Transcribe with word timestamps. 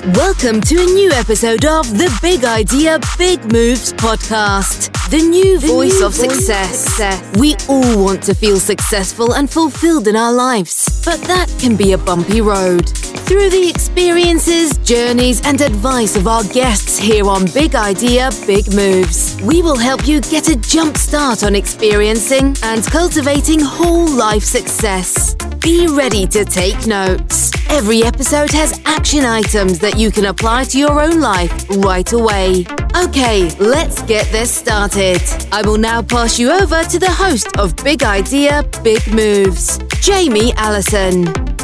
Welcome 0.00 0.62
to 0.62 0.76
a 0.80 0.86
new 0.86 1.10
episode 1.10 1.66
of 1.66 1.86
the 1.98 2.10
Big 2.22 2.42
Idea, 2.42 2.98
Big 3.18 3.52
Moves 3.52 3.92
podcast, 3.92 4.90
the 5.10 5.18
new 5.18 5.58
the 5.58 5.66
voice 5.66 6.00
new 6.00 6.06
of 6.06 6.14
voice 6.14 6.36
success. 6.36 6.84
success. 6.84 7.36
We 7.36 7.54
all 7.68 8.02
want 8.02 8.22
to 8.22 8.34
feel 8.34 8.58
successful 8.58 9.34
and 9.34 9.50
fulfilled 9.50 10.08
in 10.08 10.16
our 10.16 10.32
lives, 10.32 11.02
but 11.04 11.20
that 11.24 11.54
can 11.60 11.76
be 11.76 11.92
a 11.92 11.98
bumpy 11.98 12.40
road. 12.40 12.90
Through 13.30 13.50
the 13.50 13.70
experiences, 13.70 14.76
journeys, 14.78 15.40
and 15.46 15.60
advice 15.60 16.16
of 16.16 16.26
our 16.26 16.42
guests 16.42 16.98
here 16.98 17.28
on 17.28 17.46
Big 17.54 17.76
Idea, 17.76 18.28
Big 18.44 18.74
Moves, 18.74 19.40
we 19.42 19.62
will 19.62 19.76
help 19.76 20.04
you 20.04 20.20
get 20.20 20.48
a 20.48 20.56
jump 20.56 20.96
start 20.96 21.44
on 21.44 21.54
experiencing 21.54 22.56
and 22.64 22.84
cultivating 22.86 23.60
whole 23.60 24.08
life 24.08 24.42
success. 24.42 25.36
Be 25.60 25.86
ready 25.86 26.26
to 26.26 26.44
take 26.44 26.88
notes. 26.88 27.52
Every 27.70 28.02
episode 28.02 28.50
has 28.50 28.80
action 28.84 29.24
items 29.24 29.78
that 29.78 29.96
you 29.96 30.10
can 30.10 30.24
apply 30.24 30.64
to 30.64 30.78
your 30.80 31.00
own 31.00 31.20
life 31.20 31.52
right 31.76 32.12
away. 32.12 32.66
Okay, 32.96 33.48
let's 33.60 34.02
get 34.02 34.26
this 34.32 34.52
started. 34.52 35.22
I 35.52 35.62
will 35.62 35.78
now 35.78 36.02
pass 36.02 36.36
you 36.36 36.50
over 36.50 36.82
to 36.82 36.98
the 36.98 37.12
host 37.12 37.56
of 37.58 37.76
Big 37.84 38.02
Idea, 38.02 38.64
Big 38.82 39.06
Moves, 39.06 39.78
Jamie 40.00 40.52
Allison. 40.54 41.59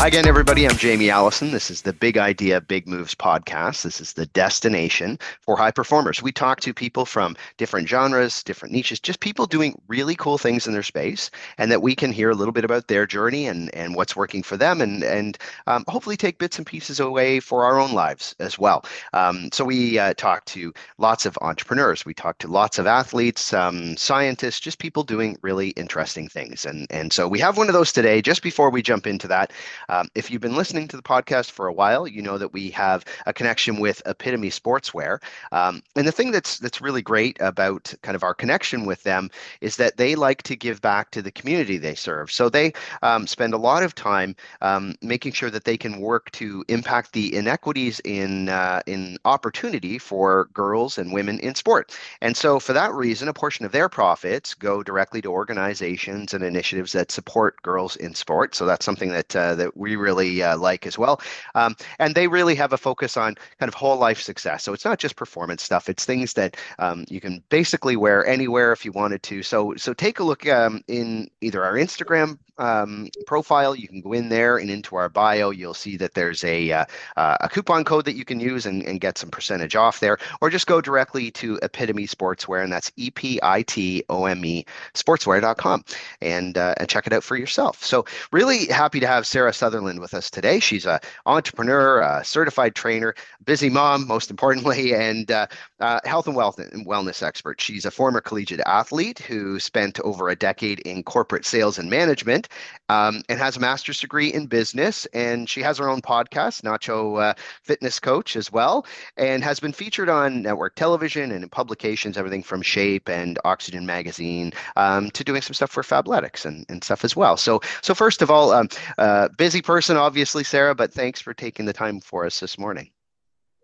Hi 0.00 0.06
again, 0.06 0.28
everybody. 0.28 0.64
I'm 0.64 0.76
Jamie 0.76 1.10
Allison. 1.10 1.50
This 1.50 1.72
is 1.72 1.82
the 1.82 1.92
Big 1.92 2.16
Idea, 2.16 2.60
Big 2.60 2.86
Moves 2.86 3.16
podcast. 3.16 3.82
This 3.82 4.00
is 4.00 4.12
the 4.12 4.26
destination 4.26 5.18
for 5.40 5.56
high 5.56 5.72
performers. 5.72 6.22
We 6.22 6.30
talk 6.30 6.60
to 6.60 6.72
people 6.72 7.04
from 7.04 7.36
different 7.56 7.88
genres, 7.88 8.44
different 8.44 8.72
niches, 8.72 9.00
just 9.00 9.18
people 9.18 9.46
doing 9.46 9.78
really 9.88 10.14
cool 10.14 10.38
things 10.38 10.68
in 10.68 10.72
their 10.72 10.84
space, 10.84 11.32
and 11.58 11.68
that 11.72 11.82
we 11.82 11.96
can 11.96 12.12
hear 12.12 12.30
a 12.30 12.36
little 12.36 12.52
bit 12.52 12.64
about 12.64 12.86
their 12.86 13.08
journey 13.08 13.48
and, 13.48 13.74
and 13.74 13.96
what's 13.96 14.14
working 14.14 14.40
for 14.40 14.56
them, 14.56 14.80
and 14.80 15.02
and 15.02 15.36
um, 15.66 15.82
hopefully 15.88 16.16
take 16.16 16.38
bits 16.38 16.58
and 16.58 16.66
pieces 16.66 17.00
away 17.00 17.40
for 17.40 17.64
our 17.64 17.80
own 17.80 17.92
lives 17.92 18.36
as 18.38 18.56
well. 18.56 18.84
Um, 19.14 19.50
so 19.52 19.64
we 19.64 19.98
uh, 19.98 20.14
talk 20.14 20.44
to 20.44 20.72
lots 20.98 21.26
of 21.26 21.36
entrepreneurs. 21.42 22.06
We 22.06 22.14
talk 22.14 22.38
to 22.38 22.46
lots 22.46 22.78
of 22.78 22.86
athletes, 22.86 23.52
um, 23.52 23.96
scientists, 23.96 24.60
just 24.60 24.78
people 24.78 25.02
doing 25.02 25.36
really 25.42 25.70
interesting 25.70 26.28
things. 26.28 26.64
And 26.64 26.86
and 26.88 27.12
so 27.12 27.26
we 27.26 27.40
have 27.40 27.56
one 27.56 27.66
of 27.66 27.74
those 27.74 27.92
today. 27.92 28.22
Just 28.22 28.44
before 28.44 28.70
we 28.70 28.80
jump 28.80 29.04
into 29.04 29.26
that. 29.26 29.52
Um, 29.88 30.08
if 30.14 30.30
you've 30.30 30.40
been 30.40 30.56
listening 30.56 30.88
to 30.88 30.96
the 30.96 31.02
podcast 31.02 31.50
for 31.50 31.66
a 31.66 31.72
while, 31.72 32.06
you 32.06 32.22
know 32.22 32.38
that 32.38 32.52
we 32.52 32.70
have 32.70 33.04
a 33.26 33.32
connection 33.32 33.80
with 33.80 34.02
Epitome 34.06 34.50
Sportswear. 34.50 35.22
Um, 35.52 35.82
and 35.96 36.06
the 36.06 36.12
thing 36.12 36.30
that's 36.30 36.58
that's 36.58 36.80
really 36.80 37.02
great 37.02 37.36
about 37.40 37.94
kind 38.02 38.16
of 38.16 38.22
our 38.22 38.34
connection 38.34 38.86
with 38.86 39.02
them 39.02 39.30
is 39.60 39.76
that 39.76 39.96
they 39.96 40.14
like 40.14 40.42
to 40.44 40.56
give 40.56 40.80
back 40.80 41.10
to 41.12 41.22
the 41.22 41.30
community 41.30 41.78
they 41.78 41.94
serve. 41.94 42.30
So 42.30 42.48
they 42.48 42.72
um, 43.02 43.26
spend 43.26 43.54
a 43.54 43.58
lot 43.58 43.82
of 43.82 43.94
time 43.94 44.34
um, 44.60 44.94
making 45.02 45.32
sure 45.32 45.50
that 45.50 45.64
they 45.64 45.76
can 45.76 46.00
work 46.00 46.30
to 46.32 46.64
impact 46.68 47.12
the 47.12 47.34
inequities 47.34 48.00
in 48.04 48.48
uh, 48.48 48.82
in 48.86 49.18
opportunity 49.24 49.98
for 49.98 50.48
girls 50.52 50.98
and 50.98 51.12
women 51.12 51.38
in 51.40 51.54
sport. 51.54 51.96
And 52.20 52.36
so 52.36 52.58
for 52.58 52.72
that 52.72 52.92
reason, 52.92 53.28
a 53.28 53.32
portion 53.32 53.64
of 53.64 53.72
their 53.72 53.88
profits 53.88 54.54
go 54.54 54.82
directly 54.82 55.22
to 55.22 55.28
organizations 55.28 56.34
and 56.34 56.44
initiatives 56.44 56.92
that 56.92 57.10
support 57.10 57.60
girls 57.62 57.96
in 57.96 58.14
sport. 58.14 58.54
So 58.54 58.66
that's 58.66 58.84
something 58.84 59.10
that 59.10 59.34
uh, 59.34 59.54
that 59.54 59.76
we 59.78 59.96
really 59.96 60.42
uh, 60.42 60.56
like 60.56 60.86
as 60.86 60.98
well. 60.98 61.20
Um, 61.54 61.76
and 61.98 62.14
they 62.14 62.28
really 62.28 62.54
have 62.56 62.72
a 62.72 62.78
focus 62.78 63.16
on 63.16 63.36
kind 63.58 63.68
of 63.68 63.74
whole 63.74 63.96
life 63.96 64.20
success. 64.20 64.64
So 64.64 64.72
it's 64.72 64.84
not 64.84 64.98
just 64.98 65.16
performance 65.16 65.62
stuff; 65.62 65.88
it's 65.88 66.04
things 66.04 66.32
that 66.34 66.56
um, 66.78 67.04
you 67.08 67.20
can 67.20 67.42
basically 67.48 67.96
wear 67.96 68.26
anywhere 68.26 68.72
if 68.72 68.84
you 68.84 68.92
wanted 68.92 69.22
to. 69.24 69.42
So 69.42 69.74
so 69.76 69.94
take 69.94 70.18
a 70.18 70.24
look 70.24 70.46
um, 70.48 70.82
in 70.88 71.30
either 71.40 71.64
our 71.64 71.74
Instagram 71.74 72.38
um, 72.58 73.08
profile. 73.26 73.74
You 73.74 73.88
can 73.88 74.00
go 74.00 74.12
in 74.12 74.28
there 74.28 74.56
and 74.58 74.70
into 74.70 74.96
our 74.96 75.08
bio. 75.08 75.50
You'll 75.50 75.74
see 75.74 75.96
that 75.96 76.14
there's 76.14 76.44
a 76.44 76.72
uh, 76.72 76.84
uh, 77.16 77.36
a 77.40 77.48
coupon 77.48 77.84
code 77.84 78.04
that 78.04 78.16
you 78.16 78.24
can 78.24 78.40
use 78.40 78.66
and, 78.66 78.82
and 78.82 79.00
get 79.00 79.18
some 79.18 79.30
percentage 79.30 79.76
off 79.76 80.00
there, 80.00 80.18
or 80.40 80.50
just 80.50 80.66
go 80.66 80.80
directly 80.80 81.30
to 81.32 81.58
Epitome 81.62 82.06
Sportswear, 82.06 82.62
and 82.62 82.72
that's 82.72 82.92
E 82.96 83.10
P 83.10 83.38
I 83.42 83.62
T 83.62 84.04
O 84.08 84.26
M 84.26 84.44
E 84.44 84.64
Sportswear.com, 84.94 85.84
and 86.20 86.58
uh, 86.58 86.74
and 86.78 86.88
check 86.88 87.06
it 87.06 87.12
out 87.12 87.24
for 87.24 87.36
yourself. 87.36 87.82
So 87.84 88.04
really 88.32 88.66
happy 88.66 89.00
to 89.00 89.06
have 89.06 89.26
Sara 89.26 89.52
Sutherland 89.52 90.00
with 90.00 90.14
us 90.14 90.30
today. 90.30 90.60
She's 90.60 90.86
a 90.86 91.00
entrepreneur, 91.26 92.00
a 92.00 92.24
certified 92.24 92.74
trainer, 92.74 93.14
busy 93.44 93.70
mom, 93.70 94.06
most 94.06 94.30
importantly, 94.30 94.94
and 94.98 95.30
uh, 95.30 95.46
uh, 95.80 96.00
health 96.04 96.26
and 96.26 96.36
wealth 96.36 96.58
and 96.58 96.86
wellness 96.86 97.22
expert. 97.22 97.60
She's 97.60 97.84
a 97.84 97.90
former 97.90 98.20
collegiate 98.20 98.60
athlete 98.66 99.18
who 99.20 99.60
spent 99.60 100.00
over 100.00 100.28
a 100.28 100.36
decade 100.36 100.80
in 100.80 101.02
corporate 101.02 101.44
sales 101.44 101.78
and 101.78 101.88
management 101.88 102.47
um, 102.88 103.22
and 103.28 103.38
has 103.38 103.56
a 103.56 103.60
master's 103.60 104.00
degree 104.00 104.32
in 104.32 104.46
business. 104.46 105.06
And 105.06 105.48
she 105.48 105.62
has 105.62 105.78
her 105.78 105.88
own 105.88 106.00
podcast, 106.00 106.62
Nacho 106.62 107.30
uh, 107.30 107.34
Fitness 107.62 108.00
Coach, 108.00 108.36
as 108.36 108.52
well, 108.52 108.86
and 109.16 109.42
has 109.42 109.60
been 109.60 109.72
featured 109.72 110.08
on 110.08 110.42
network 110.42 110.74
television 110.74 111.32
and 111.32 111.42
in 111.42 111.50
publications, 111.50 112.16
everything 112.16 112.42
from 112.42 112.62
Shape 112.62 113.08
and 113.08 113.38
Oxygen 113.44 113.86
Magazine 113.86 114.52
um, 114.76 115.10
to 115.10 115.24
doing 115.24 115.42
some 115.42 115.54
stuff 115.54 115.70
for 115.70 115.82
Fabletics 115.82 116.44
and, 116.44 116.64
and 116.68 116.82
stuff 116.84 117.04
as 117.04 117.16
well. 117.16 117.36
So, 117.36 117.60
so 117.82 117.94
first 117.94 118.22
of 118.22 118.30
all, 118.30 118.52
um, 118.52 118.68
uh, 118.98 119.28
busy 119.36 119.62
person, 119.62 119.96
obviously, 119.96 120.44
Sara, 120.44 120.74
but 120.74 120.92
thanks 120.92 121.20
for 121.20 121.34
taking 121.34 121.66
the 121.66 121.72
time 121.72 122.00
for 122.00 122.26
us 122.26 122.40
this 122.40 122.58
morning. 122.58 122.90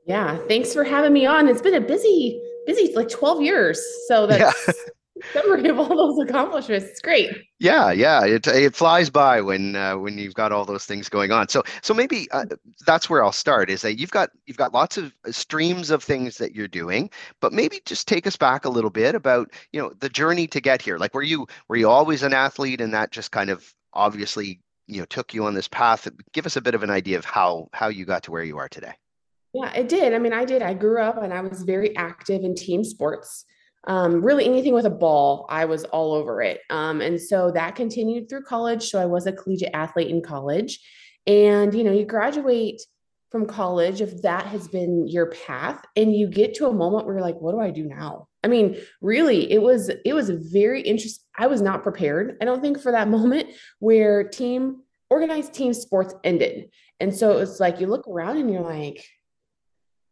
Yeah, 0.06 0.36
thanks 0.48 0.74
for 0.74 0.84
having 0.84 1.12
me 1.12 1.24
on. 1.24 1.48
It's 1.48 1.62
been 1.62 1.74
a 1.74 1.80
busy, 1.80 2.40
busy 2.66 2.92
like 2.94 3.08
12 3.08 3.40
years. 3.40 3.82
So 4.06 4.26
that's 4.26 4.66
yeah. 4.68 4.72
summary 5.32 5.68
of 5.68 5.78
all 5.78 5.88
those 5.88 6.28
accomplishments. 6.28 6.86
It's 6.86 7.00
great. 7.00 7.30
Yeah, 7.58 7.92
yeah, 7.92 8.24
it 8.24 8.46
it 8.46 8.74
flies 8.74 9.10
by 9.10 9.40
when 9.40 9.76
uh, 9.76 9.96
when 9.96 10.18
you've 10.18 10.34
got 10.34 10.52
all 10.52 10.64
those 10.64 10.84
things 10.84 11.08
going 11.08 11.32
on. 11.32 11.48
So 11.48 11.62
so 11.82 11.94
maybe 11.94 12.28
uh, 12.32 12.46
that's 12.86 13.08
where 13.08 13.24
I'll 13.24 13.32
start. 13.32 13.70
Is 13.70 13.82
that 13.82 13.98
you've 13.98 14.10
got 14.10 14.30
you've 14.46 14.56
got 14.56 14.74
lots 14.74 14.98
of 14.98 15.12
uh, 15.26 15.32
streams 15.32 15.90
of 15.90 16.02
things 16.02 16.38
that 16.38 16.54
you're 16.54 16.68
doing, 16.68 17.10
but 17.40 17.52
maybe 17.52 17.80
just 17.86 18.08
take 18.08 18.26
us 18.26 18.36
back 18.36 18.64
a 18.64 18.70
little 18.70 18.90
bit 18.90 19.14
about 19.14 19.50
you 19.72 19.80
know 19.80 19.92
the 20.00 20.08
journey 20.08 20.46
to 20.48 20.60
get 20.60 20.82
here. 20.82 20.98
Like, 20.98 21.14
were 21.14 21.22
you 21.22 21.46
were 21.68 21.76
you 21.76 21.88
always 21.88 22.22
an 22.22 22.34
athlete, 22.34 22.80
and 22.80 22.92
that 22.94 23.10
just 23.10 23.30
kind 23.30 23.50
of 23.50 23.72
obviously 23.92 24.60
you 24.86 24.98
know 24.98 25.06
took 25.06 25.32
you 25.32 25.46
on 25.46 25.54
this 25.54 25.68
path? 25.68 26.08
Give 26.32 26.46
us 26.46 26.56
a 26.56 26.62
bit 26.62 26.74
of 26.74 26.82
an 26.82 26.90
idea 26.90 27.18
of 27.18 27.24
how 27.24 27.68
how 27.72 27.88
you 27.88 28.04
got 28.04 28.24
to 28.24 28.30
where 28.30 28.44
you 28.44 28.58
are 28.58 28.68
today. 28.68 28.92
Yeah, 29.54 29.72
it 29.72 29.88
did. 29.88 30.12
I 30.12 30.18
mean, 30.18 30.32
I 30.32 30.44
did. 30.44 30.62
I 30.62 30.74
grew 30.74 31.00
up 31.00 31.22
and 31.22 31.32
I 31.32 31.40
was 31.40 31.62
very 31.62 31.96
active 31.96 32.42
in 32.42 32.56
team 32.56 32.82
sports 32.82 33.44
um, 33.86 34.24
really 34.24 34.44
anything 34.44 34.74
with 34.74 34.86
a 34.86 34.90
ball, 34.90 35.46
I 35.48 35.64
was 35.66 35.84
all 35.84 36.14
over 36.14 36.42
it. 36.42 36.60
Um, 36.70 37.00
and 37.00 37.20
so 37.20 37.50
that 37.50 37.76
continued 37.76 38.28
through 38.28 38.42
college. 38.42 38.88
So 38.90 39.00
I 39.00 39.06
was 39.06 39.26
a 39.26 39.32
collegiate 39.32 39.70
athlete 39.74 40.08
in 40.08 40.22
college. 40.22 40.80
And, 41.26 41.74
you 41.74 41.84
know, 41.84 41.92
you 41.92 42.04
graduate 42.04 42.80
from 43.30 43.46
college, 43.46 44.00
if 44.00 44.22
that 44.22 44.46
has 44.46 44.68
been 44.68 45.08
your 45.08 45.26
path, 45.26 45.84
and 45.96 46.14
you 46.14 46.28
get 46.28 46.54
to 46.54 46.68
a 46.68 46.72
moment 46.72 47.04
where 47.04 47.16
you're 47.16 47.24
like, 47.24 47.40
what 47.40 47.52
do 47.52 47.60
I 47.60 47.70
do 47.70 47.84
now? 47.84 48.28
I 48.44 48.46
mean, 48.46 48.76
really, 49.00 49.50
it 49.50 49.60
was 49.60 49.88
it 49.88 50.12
was 50.12 50.30
very 50.30 50.82
interesting. 50.82 51.24
I 51.36 51.48
was 51.48 51.60
not 51.60 51.82
prepared, 51.82 52.36
I 52.40 52.44
don't 52.44 52.60
think, 52.60 52.80
for 52.80 52.92
that 52.92 53.08
moment 53.16 53.48
where 53.80 54.22
team 54.22 54.82
organized 55.10 55.52
team 55.52 55.74
sports 55.74 56.14
ended. 56.22 56.70
And 57.00 57.14
so 57.14 57.38
it's 57.38 57.58
like 57.58 57.80
you 57.80 57.86
look 57.86 58.06
around 58.06 58.36
and 58.36 58.52
you're 58.52 58.62
like, 58.62 59.04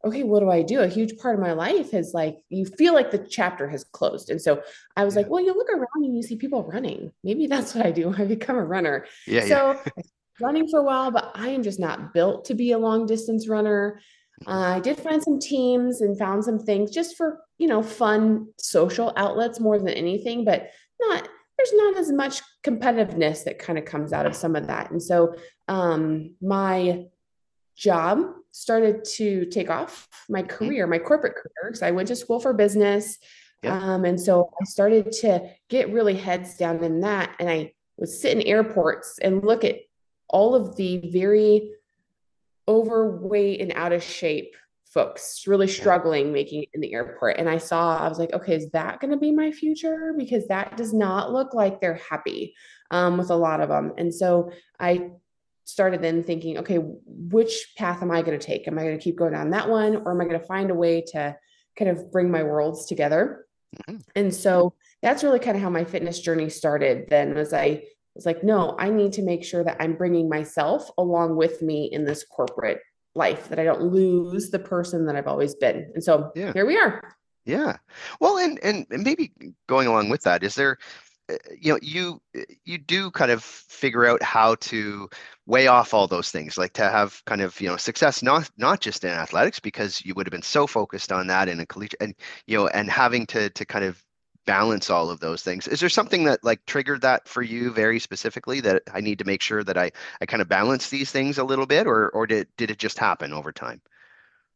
okay, 0.04 0.22
what 0.24 0.40
do 0.40 0.50
I 0.50 0.62
do? 0.62 0.80
A 0.80 0.88
huge 0.88 1.16
part 1.18 1.34
of 1.34 1.40
my 1.40 1.52
life 1.52 1.94
is 1.94 2.12
like 2.12 2.38
you 2.48 2.66
feel 2.66 2.92
like 2.92 3.10
the 3.10 3.18
chapter 3.18 3.68
has 3.68 3.84
closed. 3.84 4.30
And 4.30 4.40
so 4.40 4.62
I 4.96 5.04
was 5.04 5.14
yeah. 5.14 5.22
like, 5.22 5.30
well, 5.30 5.44
you 5.44 5.54
look 5.54 5.68
around 5.70 6.04
and 6.04 6.16
you 6.16 6.22
see 6.22 6.36
people 6.36 6.64
running. 6.64 7.12
Maybe 7.22 7.46
that's 7.46 7.74
what 7.74 7.86
I 7.86 7.92
do. 7.92 8.12
I 8.16 8.24
become 8.24 8.56
a 8.56 8.64
runner. 8.64 9.06
Yeah. 9.26 9.42
So 9.42 9.80
yeah. 9.96 10.02
running 10.40 10.68
for 10.68 10.80
a 10.80 10.82
while, 10.82 11.10
but 11.10 11.30
I 11.34 11.48
am 11.48 11.62
just 11.62 11.78
not 11.78 12.12
built 12.12 12.46
to 12.46 12.54
be 12.54 12.72
a 12.72 12.78
long 12.78 13.06
distance 13.06 13.48
runner. 13.48 14.00
Uh, 14.46 14.76
I 14.76 14.80
did 14.80 14.98
find 14.98 15.22
some 15.22 15.38
teams 15.38 16.00
and 16.00 16.18
found 16.18 16.44
some 16.44 16.58
things 16.58 16.90
just 16.90 17.16
for, 17.16 17.40
you 17.58 17.68
know, 17.68 17.82
fun 17.82 18.48
social 18.58 19.12
outlets 19.16 19.60
more 19.60 19.78
than 19.78 19.90
anything, 19.90 20.44
but 20.44 20.70
not 21.00 21.28
there's 21.58 21.72
not 21.74 21.96
as 21.96 22.10
much 22.10 22.40
competitiveness 22.64 23.44
that 23.44 23.58
kind 23.58 23.78
of 23.78 23.84
comes 23.84 24.12
out 24.12 24.26
of 24.26 24.34
some 24.34 24.56
of 24.56 24.66
that. 24.66 24.90
And 24.90 25.00
so 25.00 25.36
um 25.68 26.34
my 26.40 27.04
job 27.82 28.20
started 28.52 29.04
to 29.04 29.44
take 29.46 29.68
off 29.68 30.08
my 30.28 30.42
career, 30.42 30.86
my 30.86 30.98
corporate 30.98 31.34
career. 31.34 31.74
So 31.74 31.86
I 31.86 31.90
went 31.90 32.08
to 32.08 32.16
school 32.16 32.38
for 32.38 32.52
business. 32.52 33.18
Um, 33.64 34.04
and 34.04 34.20
so 34.20 34.50
I 34.60 34.64
started 34.64 35.12
to 35.20 35.50
get 35.68 35.92
really 35.92 36.14
heads 36.14 36.56
down 36.56 36.82
in 36.82 37.00
that. 37.00 37.34
And 37.38 37.50
I 37.50 37.72
would 37.96 38.08
sit 38.08 38.36
in 38.36 38.42
airports 38.42 39.18
and 39.20 39.44
look 39.44 39.64
at 39.64 39.76
all 40.28 40.54
of 40.54 40.76
the 40.76 40.98
very 41.12 41.70
overweight 42.68 43.60
and 43.60 43.72
out 43.72 43.92
of 43.92 44.02
shape 44.02 44.54
folks 44.84 45.46
really 45.46 45.66
struggling 45.66 46.32
making 46.32 46.64
it 46.64 46.68
in 46.74 46.80
the 46.80 46.92
airport. 46.92 47.38
And 47.38 47.48
I 47.48 47.58
saw, 47.58 47.96
I 47.98 48.08
was 48.08 48.18
like, 48.18 48.32
okay, 48.34 48.56
is 48.56 48.70
that 48.70 49.00
going 49.00 49.10
to 49.10 49.16
be 49.16 49.32
my 49.32 49.50
future? 49.50 50.14
Because 50.16 50.46
that 50.48 50.76
does 50.76 50.92
not 50.92 51.32
look 51.32 51.54
like 51.54 51.80
they're 51.80 51.94
happy 52.10 52.54
um, 52.90 53.16
with 53.16 53.30
a 53.30 53.36
lot 53.36 53.60
of 53.60 53.70
them. 53.70 53.94
And 53.96 54.14
so 54.14 54.52
I 54.78 55.12
started 55.64 56.02
then 56.02 56.22
thinking, 56.22 56.58
okay, 56.58 56.78
which 56.78 57.74
path 57.76 58.02
am 58.02 58.10
I 58.10 58.22
going 58.22 58.38
to 58.38 58.44
take? 58.44 58.66
Am 58.68 58.78
I 58.78 58.82
going 58.82 58.98
to 58.98 59.02
keep 59.02 59.16
going 59.16 59.32
down 59.32 59.50
that 59.50 59.68
one, 59.68 59.96
or 59.96 60.12
am 60.12 60.20
I 60.20 60.24
going 60.24 60.40
to 60.40 60.46
find 60.46 60.70
a 60.70 60.74
way 60.74 61.02
to 61.12 61.36
kind 61.78 61.90
of 61.90 62.10
bring 62.10 62.30
my 62.30 62.42
worlds 62.42 62.86
together? 62.86 63.46
Mm-hmm. 63.76 63.98
And 64.16 64.34
so 64.34 64.74
that's 65.02 65.24
really 65.24 65.38
kind 65.38 65.56
of 65.56 65.62
how 65.62 65.70
my 65.70 65.84
fitness 65.84 66.20
journey 66.20 66.48
started. 66.50 67.08
Then, 67.08 67.36
as 67.36 67.52
I 67.52 67.84
was 68.14 68.26
like, 68.26 68.44
no, 68.44 68.76
I 68.78 68.90
need 68.90 69.14
to 69.14 69.22
make 69.22 69.44
sure 69.44 69.64
that 69.64 69.76
I'm 69.80 69.94
bringing 69.94 70.28
myself 70.28 70.90
along 70.98 71.36
with 71.36 71.62
me 71.62 71.86
in 71.92 72.04
this 72.04 72.24
corporate 72.24 72.80
life, 73.14 73.48
that 73.48 73.58
I 73.58 73.64
don't 73.64 73.82
lose 73.82 74.50
the 74.50 74.58
person 74.58 75.06
that 75.06 75.16
I've 75.16 75.26
always 75.26 75.54
been. 75.54 75.90
And 75.94 76.02
so 76.02 76.32
yeah. 76.34 76.52
here 76.52 76.66
we 76.66 76.78
are. 76.78 77.16
Yeah. 77.44 77.76
Well, 78.20 78.38
and, 78.38 78.58
and 78.62 78.86
and 78.90 79.02
maybe 79.02 79.32
going 79.68 79.88
along 79.88 80.10
with 80.10 80.22
that, 80.22 80.44
is 80.44 80.54
there 80.54 80.78
uh, 81.30 81.36
you 81.58 81.72
know 81.72 81.78
you 81.82 82.20
you 82.64 82.78
do 82.78 83.10
kind 83.10 83.30
of 83.30 83.42
figure 83.42 84.06
out 84.06 84.22
how 84.22 84.54
to 84.56 85.08
weigh 85.46 85.66
off 85.66 85.92
all 85.92 86.06
those 86.06 86.30
things 86.30 86.56
like 86.56 86.72
to 86.72 86.88
have 86.88 87.20
kind 87.24 87.40
of 87.40 87.60
you 87.60 87.68
know 87.68 87.76
success 87.76 88.22
not 88.22 88.48
not 88.56 88.80
just 88.80 89.04
in 89.04 89.10
athletics 89.10 89.58
because 89.58 90.04
you 90.04 90.14
would 90.14 90.26
have 90.26 90.32
been 90.32 90.42
so 90.42 90.66
focused 90.66 91.10
on 91.10 91.26
that 91.26 91.48
in 91.48 91.60
a 91.60 91.66
collegiate 91.66 92.00
and 92.00 92.14
you 92.46 92.56
know 92.56 92.68
and 92.68 92.90
having 92.90 93.26
to 93.26 93.50
to 93.50 93.64
kind 93.64 93.84
of 93.84 94.02
balance 94.44 94.90
all 94.90 95.10
of 95.10 95.20
those 95.20 95.42
things 95.42 95.68
is 95.68 95.80
there 95.80 95.88
something 95.88 96.24
that 96.24 96.42
like 96.42 96.64
triggered 96.66 97.00
that 97.00 97.28
for 97.28 97.42
you 97.42 97.70
very 97.72 97.98
specifically 97.98 98.60
that 98.60 98.82
i 98.92 99.00
need 99.00 99.18
to 99.18 99.24
make 99.24 99.40
sure 99.40 99.62
that 99.62 99.78
i 99.78 99.90
i 100.20 100.26
kind 100.26 100.42
of 100.42 100.48
balance 100.48 100.90
these 100.90 101.10
things 101.10 101.38
a 101.38 101.44
little 101.44 101.66
bit 101.66 101.86
or 101.86 102.08
or 102.10 102.26
did 102.26 102.48
did 102.56 102.70
it 102.70 102.78
just 102.78 102.98
happen 102.98 103.32
over 103.32 103.52
time 103.52 103.80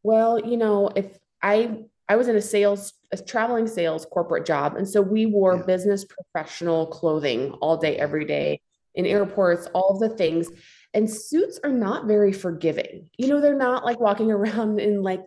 well 0.03 0.41
you 0.41 0.57
know 0.57 0.91
if 0.97 1.19
i 1.43 1.85
I 2.09 2.17
was 2.17 2.29
in 2.29 2.37
a 2.37 2.43
sales, 2.43 2.93
a 3.11 3.17
traveling 3.17 3.67
sales 3.67 4.07
corporate 4.07 4.47
job. 4.47 4.77
And 4.77 4.89
so 4.89 5.03
we 5.03 5.27
wore 5.27 5.57
yeah. 5.57 5.63
business 5.63 6.05
professional 6.05 6.87
clothing 6.87 7.53
all 7.55 7.77
day, 7.77 7.97
every 7.97 8.25
day 8.25 8.61
in 8.95 9.07
airports, 9.07 9.69
all 9.75 9.91
of 9.91 10.01
the 10.01 10.17
things. 10.17 10.49
And 10.97 11.11
suits 11.11 11.61
are 11.63 11.73
not 11.73 12.07
very 12.07 12.33
forgiving. 12.33 13.11
You 13.19 13.29
know, 13.29 13.39
they're 13.39 13.55
not 13.55 13.85
like 13.85 14.01
walking 14.01 14.33
around 14.37 14.81
in 14.81 15.03
like 15.03 15.21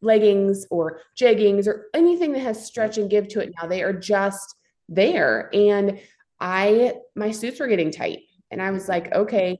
leggings 0.00 0.66
or 0.68 1.00
jeggings 1.16 1.68
or 1.68 1.86
anything 1.94 2.32
that 2.32 2.40
has 2.40 2.66
stretch 2.66 2.98
and 2.98 3.08
give 3.08 3.28
to 3.28 3.40
it 3.40 3.54
now. 3.60 3.68
They 3.68 3.84
are 3.84 3.92
just 3.92 4.56
there. 4.88 5.48
And 5.54 6.00
I, 6.40 6.94
my 7.14 7.30
suits 7.30 7.60
were 7.60 7.68
getting 7.68 7.92
tight. 7.92 8.22
And 8.50 8.60
I 8.60 8.72
was 8.72 8.88
like, 8.88 9.14
okay, 9.14 9.58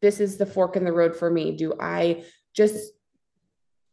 this 0.00 0.20
is 0.20 0.38
the 0.38 0.46
fork 0.46 0.76
in 0.76 0.84
the 0.84 0.92
road 0.92 1.16
for 1.16 1.28
me. 1.28 1.56
Do 1.56 1.74
I 1.80 2.24
just 2.54 2.92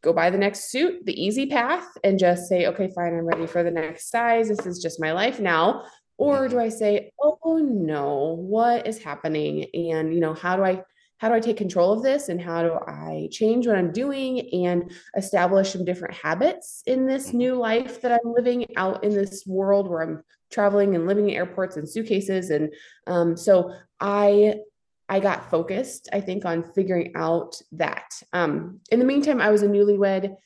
go 0.02 0.12
buy 0.12 0.30
the 0.30 0.38
next 0.38 0.70
suit, 0.70 1.04
the 1.04 1.20
easy 1.20 1.46
path, 1.46 1.86
and 2.04 2.16
just 2.16 2.48
say, 2.48 2.66
okay, 2.66 2.92
fine, 2.94 3.18
I'm 3.18 3.26
ready 3.26 3.48
for 3.48 3.64
the 3.64 3.72
next 3.72 4.08
size. 4.08 4.48
This 4.48 4.64
is 4.66 4.78
just 4.78 5.00
my 5.00 5.10
life 5.10 5.40
now. 5.40 5.84
Or 6.16 6.46
do 6.48 6.60
I 6.60 6.68
say, 6.68 7.10
oh 7.20 7.56
no, 7.56 8.36
what 8.38 8.86
is 8.86 9.02
happening? 9.02 9.66
And 9.74 10.14
you 10.14 10.20
know, 10.20 10.34
how 10.34 10.54
do 10.54 10.62
I 10.62 10.84
how 11.18 11.28
do 11.28 11.34
I 11.34 11.40
take 11.40 11.56
control 11.56 11.92
of 11.92 12.02
this 12.02 12.28
and 12.28 12.40
how 12.40 12.62
do 12.62 12.72
I 12.86 13.28
change 13.30 13.66
what 13.66 13.76
I'm 13.76 13.92
doing 13.92 14.48
and 14.64 14.90
establish 15.16 15.72
some 15.72 15.84
different 15.84 16.14
habits 16.14 16.82
in 16.86 17.06
this 17.06 17.32
new 17.32 17.54
life 17.54 18.00
that 18.02 18.12
I'm 18.12 18.32
living 18.32 18.66
out 18.76 19.04
in 19.04 19.12
this 19.12 19.44
world 19.46 19.88
where 19.88 20.02
I'm 20.02 20.22
traveling 20.50 20.94
and 20.94 21.06
living 21.06 21.28
in 21.28 21.36
airports 21.36 21.76
and 21.76 21.88
suitcases 21.88 22.50
and 22.50 22.72
um, 23.06 23.36
so 23.36 23.74
I 24.00 24.60
I 25.08 25.20
got 25.20 25.50
focused, 25.50 26.08
I 26.12 26.20
think, 26.20 26.44
on 26.44 26.62
figuring 26.62 27.12
out 27.16 27.60
that. 27.72 28.12
Um, 28.32 28.80
in 28.90 28.98
the 28.98 29.06
meantime, 29.06 29.40
I 29.40 29.50
was 29.50 29.62
a 29.62 29.66
newlywed. 29.66 30.36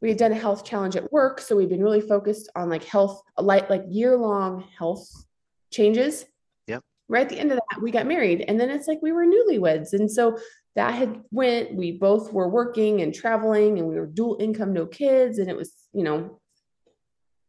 We 0.00 0.08
had 0.08 0.18
done 0.18 0.32
a 0.32 0.36
health 0.36 0.64
challenge 0.64 0.96
at 0.96 1.12
work. 1.12 1.40
So 1.40 1.56
we've 1.56 1.68
been 1.68 1.82
really 1.82 2.00
focused 2.00 2.48
on 2.54 2.68
like 2.68 2.84
health, 2.84 3.20
like, 3.36 3.68
like 3.68 3.82
year 3.88 4.16
long 4.16 4.64
health 4.78 5.08
changes. 5.70 6.24
Right 7.12 7.22
at 7.22 7.28
the 7.28 7.38
end 7.38 7.52
of 7.52 7.58
that, 7.58 7.82
we 7.82 7.90
got 7.90 8.06
married. 8.06 8.44
And 8.48 8.58
then 8.58 8.70
it's 8.70 8.88
like 8.88 9.00
we 9.02 9.12
were 9.12 9.24
newlyweds. 9.24 9.92
And 9.92 10.10
so 10.10 10.38
that 10.74 10.94
had 10.94 11.22
went, 11.30 11.74
we 11.74 11.92
both 11.92 12.32
were 12.32 12.48
working 12.48 13.02
and 13.02 13.14
traveling 13.14 13.78
and 13.78 13.86
we 13.86 13.98
were 14.00 14.06
dual 14.06 14.38
income, 14.40 14.72
no 14.72 14.86
kids. 14.86 15.38
And 15.38 15.48
it 15.48 15.56
was, 15.56 15.72
you 15.92 16.02
know, 16.02 16.40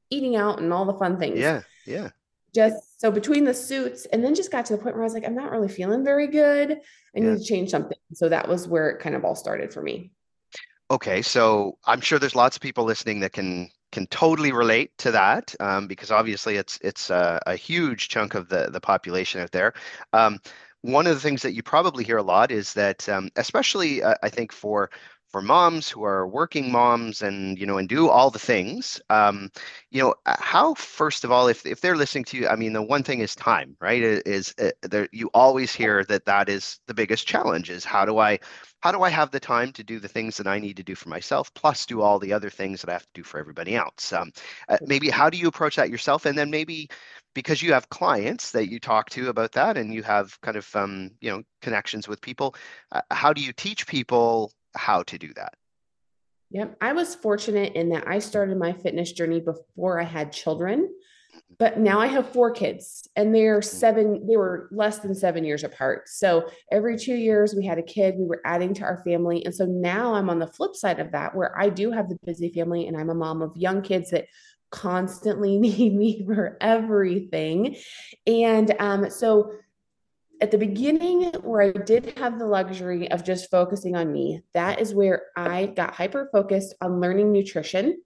eating 0.10 0.36
out 0.36 0.60
and 0.60 0.72
all 0.72 0.86
the 0.86 0.94
fun 0.94 1.18
things. 1.18 1.40
Yeah. 1.40 1.62
Yeah 1.86 2.10
just 2.54 3.02
so 3.02 3.12
between 3.12 3.44
the 3.44 3.54
suits 3.54 4.06
and 4.06 4.24
then 4.24 4.36
just 4.36 4.52
got 4.52 4.66
to 4.66 4.74
the 4.74 4.82
point 4.82 4.96
where 4.96 5.04
I 5.04 5.06
was 5.06 5.14
like, 5.14 5.26
I'm 5.26 5.36
not 5.36 5.52
really 5.52 5.68
feeling 5.68 6.04
very 6.04 6.28
good. 6.28 6.80
I 7.16 7.20
need 7.20 7.38
to 7.38 7.44
change 7.44 7.72
something. 7.72 7.98
So 8.14 8.30
that 8.30 8.48
was 8.48 8.68
where 8.68 8.90
it 8.92 9.00
kind 9.00 9.16
of 9.16 9.26
all 9.26 9.36
started 9.36 9.74
for 9.74 9.82
me. 9.82 10.12
Okay, 10.92 11.22
so 11.22 11.78
I'm 11.86 12.02
sure 12.02 12.20
there's 12.20 12.36
lots 12.36 12.56
of 12.56 12.62
people 12.62 12.84
listening 12.84 13.22
that 13.22 13.34
can 13.34 13.70
can 13.94 14.08
totally 14.08 14.52
relate 14.52 14.92
to 14.98 15.12
that 15.12 15.56
um, 15.60 15.88
because 15.88 16.10
obviously 16.12 16.58
it's 16.58 16.80
it's 16.82 17.12
a, 17.12 17.40
a, 17.46 17.56
huge 17.56 18.10
chunk 18.10 18.34
of 18.34 18.50
the 18.50 18.70
the 18.72 18.82
population 18.82 19.40
out 19.40 19.52
there. 19.52 19.74
Um, 20.12 20.40
one 20.82 21.08
of 21.08 21.14
the 21.14 21.22
things 21.22 21.44
that 21.44 21.54
you 21.54 21.64
probably 21.64 22.04
hear 22.04 22.18
a 22.18 22.24
lot 22.24 22.52
is 22.52 22.74
that, 22.74 23.08
um, 23.08 23.30
especially 23.38 24.04
uh, 24.04 24.16
I 24.22 24.30
think 24.30 24.52
for 24.52 24.90
for 25.34 25.42
moms 25.42 25.90
who 25.90 26.04
are 26.06 26.28
working 26.28 26.72
moms 26.72 27.24
and 27.24 27.60
you 27.60 27.66
know 27.66 27.80
and 27.80 27.90
do 27.90 28.08
all 28.08 28.30
the 28.30 28.40
things 28.40 29.02
um, 29.10 29.50
you 29.92 30.02
know 30.02 30.16
uh, 30.28 30.36
how 30.40 30.74
first 30.76 31.26
of 31.26 31.32
all 31.32 31.48
if, 31.48 31.66
if 31.66 31.82
they're 31.82 31.98
listening 31.98 32.24
to 32.24 32.38
you 32.38 32.48
i 32.48 32.56
mean 32.56 32.72
the 32.72 32.82
one 32.82 33.04
thing 33.04 33.20
is 33.20 33.36
time 33.36 33.76
right? 33.82 34.02
Is 34.04 34.54
uh, 34.62 34.70
there 34.84 35.10
you 35.12 35.30
always 35.34 35.74
hear 35.74 36.04
that 36.06 36.26
that 36.26 36.50
is 36.50 36.80
the 36.88 36.94
biggest 36.94 37.28
challenge 37.28 37.70
is 37.72 37.84
how 37.84 38.06
do 38.06 38.20
i 38.20 38.40
how 38.82 38.92
do 38.92 39.02
i 39.02 39.10
have 39.10 39.32
the 39.32 39.40
time 39.40 39.72
to 39.74 39.84
do 39.84 40.00
the 40.00 40.08
things 40.08 40.38
that 40.38 40.48
i 40.48 40.60
need 40.60 40.78
to 40.78 40.84
do 40.84 40.96
for 40.96 41.10
myself 41.10 41.54
plus 41.56 41.86
do 41.86 42.02
all 42.02 42.20
the 42.20 42.34
other 42.34 42.50
things 42.52 42.82
that 42.82 42.90
i 42.90 42.94
have 42.94 43.04
to 43.04 43.14
do 43.16 43.24
for 43.24 43.40
everybody 43.40 43.76
else? 43.76 44.14
Um, 44.14 44.32
uh, 44.70 44.78
maybe 44.86 45.10
how 45.10 45.30
do 45.30 45.38
you 45.38 45.48
approach 45.48 45.76
that 45.78 45.90
yourself? 45.90 46.26
And 46.26 46.38
then 46.38 46.52
maybe 46.52 46.90
because 47.34 47.62
you 47.62 47.74
have 47.74 47.90
clients 47.90 48.52
that 48.52 48.70
you 48.70 48.80
talk 48.80 49.10
to 49.12 49.30
about 49.30 49.52
that 49.54 49.78
and 49.78 49.94
you 49.94 50.04
have 50.04 50.40
kind 50.42 50.58
of 50.58 50.76
um, 50.76 51.12
you 51.22 51.32
know 51.32 51.42
connections 51.62 52.08
with 52.08 52.22
people 52.22 52.56
uh, 52.92 53.02
how 53.12 53.34
do 53.34 53.42
you 53.42 53.54
teach 53.54 53.88
people 53.88 54.52
how 54.76 55.04
to 55.04 55.18
do 55.18 55.34
that. 55.36 55.56
Yep. 56.52 56.78
I 56.82 56.94
was 56.94 57.16
fortunate 57.16 57.74
in 57.74 57.90
that 57.90 58.08
I 58.08 58.20
started 58.20 58.58
my 58.58 58.74
fitness 58.74 59.12
journey 59.12 59.40
before 59.40 60.00
I 60.00 60.04
had 60.04 60.32
children, 60.32 60.94
but 61.58 61.80
now 61.80 62.00
I 62.00 62.06
have 62.08 62.30
four 62.30 62.52
kids 62.52 63.08
and 63.16 63.34
they're 63.34 63.60
mm. 63.60 63.64
seven, 63.64 64.28
they 64.28 64.38
were 64.38 64.70
less 64.72 65.00
than 65.00 65.16
seven 65.16 65.44
years 65.44 65.64
apart. 65.64 66.08
So 66.10 66.48
every 66.72 66.98
two 66.98 67.16
years 67.16 67.56
we 67.56 67.66
had 67.66 67.80
a 67.80 67.84
kid, 67.84 68.16
we 68.18 68.26
were 68.26 68.42
adding 68.46 68.74
to 68.76 68.84
our 68.84 69.02
family. 69.04 69.44
And 69.46 69.54
so 69.54 69.66
now 69.66 70.14
I'm 70.14 70.30
on 70.30 70.40
the 70.40 70.48
flip 70.48 70.76
side 70.76 71.00
of 71.00 71.12
that, 71.12 71.36
where 71.36 71.60
I 71.60 71.70
do 71.70 71.92
have 71.92 72.08
the 72.08 72.20
busy 72.24 72.50
family 72.50 72.88
and 72.88 72.96
I'm 72.96 73.10
a 73.10 73.16
mom 73.16 73.42
of 73.42 73.58
young 73.58 73.82
kids 73.82 74.12
that 74.12 74.28
constantly 74.70 75.58
need 75.60 75.96
me 75.96 76.24
for 76.26 76.58
everything. 76.62 77.78
And 78.28 78.76
um, 78.80 79.10
so 79.10 79.54
at 80.44 80.52
the 80.52 80.58
beginning 80.58 81.32
where 81.42 81.62
I 81.62 81.72
did 81.72 82.18
have 82.18 82.38
the 82.38 82.46
luxury 82.46 83.10
of 83.10 83.24
just 83.24 83.50
focusing 83.50 83.96
on 83.96 84.12
me, 84.12 84.42
that 84.54 84.82
is 84.82 84.94
where 84.94 85.28
I 85.38 85.68
got 85.68 85.96
hyper 85.96 86.28
focused 86.34 86.76
on 86.82 87.00
learning 87.00 87.32
nutrition, 87.32 88.02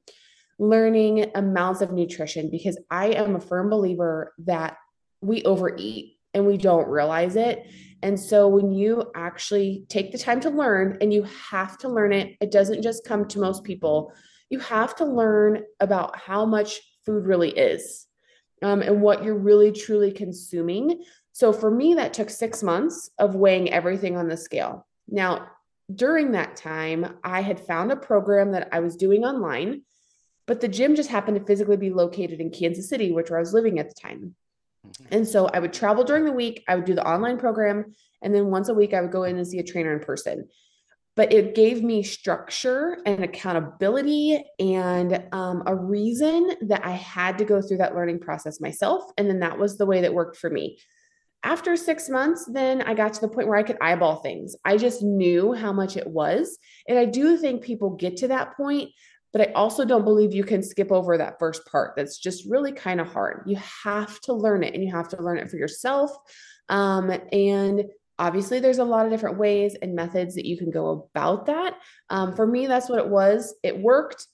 learning 0.60 1.32
amounts 1.34 1.82
of 1.82 1.92
nutrition, 1.92 2.52
because 2.52 2.78
I 2.92 3.08
am 3.08 3.36
a 3.36 3.40
firm 3.40 3.72
believer 3.72 4.36
that 4.46 4.78
we 5.20 5.42
overeat 5.46 6.20
and 6.36 6.46
we 6.46 6.58
don't 6.58 6.88
realize 6.88 7.36
it. 7.36 7.66
And 8.04 8.20
so 8.20 8.48
when 8.48 8.72
you 8.72 9.12
actually 9.16 9.88
take 9.90 10.12
the 10.12 10.20
time 10.20 10.40
to 10.42 10.52
learn 10.52 11.00
and 11.02 11.12
you 11.12 11.24
have 11.50 11.80
to 11.80 11.90
learn 11.90 12.14
it, 12.14 12.36
it 12.40 12.52
doesn't 12.52 12.84
just 12.84 13.04
come 13.04 13.28
to 13.30 13.40
most 13.40 13.64
people. 13.64 14.14
You 14.52 14.60
have 14.60 14.96
to 14.98 15.06
learn 15.06 15.64
about 15.80 16.16
how 16.20 16.46
much 16.46 16.82
food 17.04 17.26
really 17.26 17.50
is 17.50 18.06
um, 18.62 18.84
and 18.84 19.02
what 19.02 19.24
you're 19.24 19.34
really 19.34 19.72
truly 19.72 20.12
consuming 20.12 21.02
so 21.38 21.54
for 21.54 21.70
me, 21.70 21.94
that 21.94 22.16
took 22.16 22.32
six 22.32 22.64
months 22.64 23.12
of 23.20 23.36
weighing 23.36 23.72
everything 23.72 24.18
on 24.18 24.28
the 24.28 24.36
scale. 24.36 24.88
Now, 25.08 25.50
during 25.94 26.32
that 26.32 26.56
time, 26.56 27.20
I 27.24 27.42
had 27.42 27.60
found 27.60 27.92
a 27.92 27.96
program 27.96 28.54
that 28.54 28.70
I 28.72 28.80
was 28.80 28.96
doing 28.96 29.24
online, 29.24 29.84
but 30.48 30.62
the 30.62 30.68
gym 30.68 30.96
just 30.96 31.12
happened 31.12 31.38
to 31.40 31.46
physically 31.46 31.78
be 31.78 31.92
located 31.92 32.40
in 32.40 32.50
Kansas 32.50 32.90
City, 32.90 33.12
which 33.12 33.30
where 33.30 33.38
I 33.38 33.44
was 33.44 33.54
living 33.54 33.78
at 33.78 33.88
the 33.88 33.94
time. 33.94 34.34
Mm-hmm. 34.88 35.06
And 35.12 35.28
so 35.28 35.46
I 35.46 35.60
would 35.60 35.74
travel 35.74 36.04
during 36.04 36.26
the 36.26 36.32
week, 36.32 36.64
I 36.68 36.76
would 36.76 36.86
do 36.86 36.96
the 36.96 37.08
online 37.08 37.38
program, 37.38 37.94
and 38.24 38.34
then 38.34 38.48
once 38.48 38.70
a 38.70 38.74
week 38.74 38.96
I 38.96 39.02
would 39.02 39.12
go 39.12 39.22
in 39.22 39.38
and 39.38 39.48
see 39.48 39.60
a 39.60 39.64
trainer 39.64 39.94
in 39.94 40.00
person. 40.00 40.48
But 41.16 41.32
it 41.32 41.54
gave 41.54 41.84
me 41.84 42.02
structure 42.02 42.98
and 43.06 43.24
accountability 43.24 44.44
and 44.58 45.24
um, 45.32 45.62
a 45.68 45.76
reason 45.76 46.50
that 46.62 46.84
I 46.84 46.94
had 46.94 47.38
to 47.38 47.46
go 47.46 47.62
through 47.62 47.78
that 47.78 47.94
learning 47.94 48.22
process 48.22 48.60
myself. 48.60 49.04
And 49.20 49.30
then 49.30 49.42
that 49.42 49.60
was 49.60 49.78
the 49.78 49.86
way 49.86 50.02
that 50.02 50.16
worked 50.16 50.38
for 50.38 50.50
me 50.50 50.80
after 51.48 51.78
six 51.78 52.10
months, 52.10 52.44
then 52.52 52.82
I 52.82 52.94
got 52.94 53.14
to 53.14 53.22
the 53.22 53.30
point 53.30 53.48
where 53.48 53.58
I 53.58 53.64
could 53.64 53.78
eyeball 53.80 54.18
things. 54.18 54.54
I 54.66 54.76
just 54.76 55.02
knew 55.02 55.54
how 55.54 55.72
much 55.72 55.96
it 55.96 56.06
was. 56.06 56.58
And 56.90 57.00
I 57.00 57.06
do 57.06 57.38
think 57.38 57.62
people 57.64 57.92
get 57.92 58.18
to 58.18 58.28
that 58.28 58.58
point, 58.58 58.92
but 59.32 59.42
I 59.42 59.54
also 59.54 59.86
don't 59.86 60.04
believe 60.04 60.34
you 60.34 60.44
can 60.44 60.62
skip 60.62 60.92
over 60.92 61.18
that 61.18 61.40
first 61.40 61.66
part. 61.66 61.94
That's 61.96 62.18
just 62.18 62.44
really 62.50 62.74
kind 62.74 63.00
of 63.00 63.08
hard. 63.08 63.44
You 63.46 63.56
have 63.86 64.20
to 64.22 64.34
learn 64.34 64.62
it 64.62 64.74
and 64.74 64.84
you 64.84 64.92
have 64.92 65.08
to 65.10 65.24
learn 65.24 65.38
it 65.38 65.50
for 65.50 65.56
yourself. 65.56 66.12
Um, 66.68 67.14
and 67.32 67.86
obviously, 68.20 68.60
there's 68.60 68.80
a 68.80 68.84
lot 68.84 69.06
of 69.06 69.12
different 69.14 69.38
ways 69.38 69.78
and 69.82 69.96
methods 69.96 70.36
that 70.36 70.46
you 70.46 70.58
can 70.58 70.70
go 70.70 71.10
about 71.16 71.46
that. 71.46 71.80
Um, 72.10 72.36
for 72.36 72.46
me, 72.46 72.68
that's 72.68 72.90
what 72.90 73.00
it 73.00 73.08
was. 73.08 73.56
It 73.64 73.80
worked, 73.80 74.28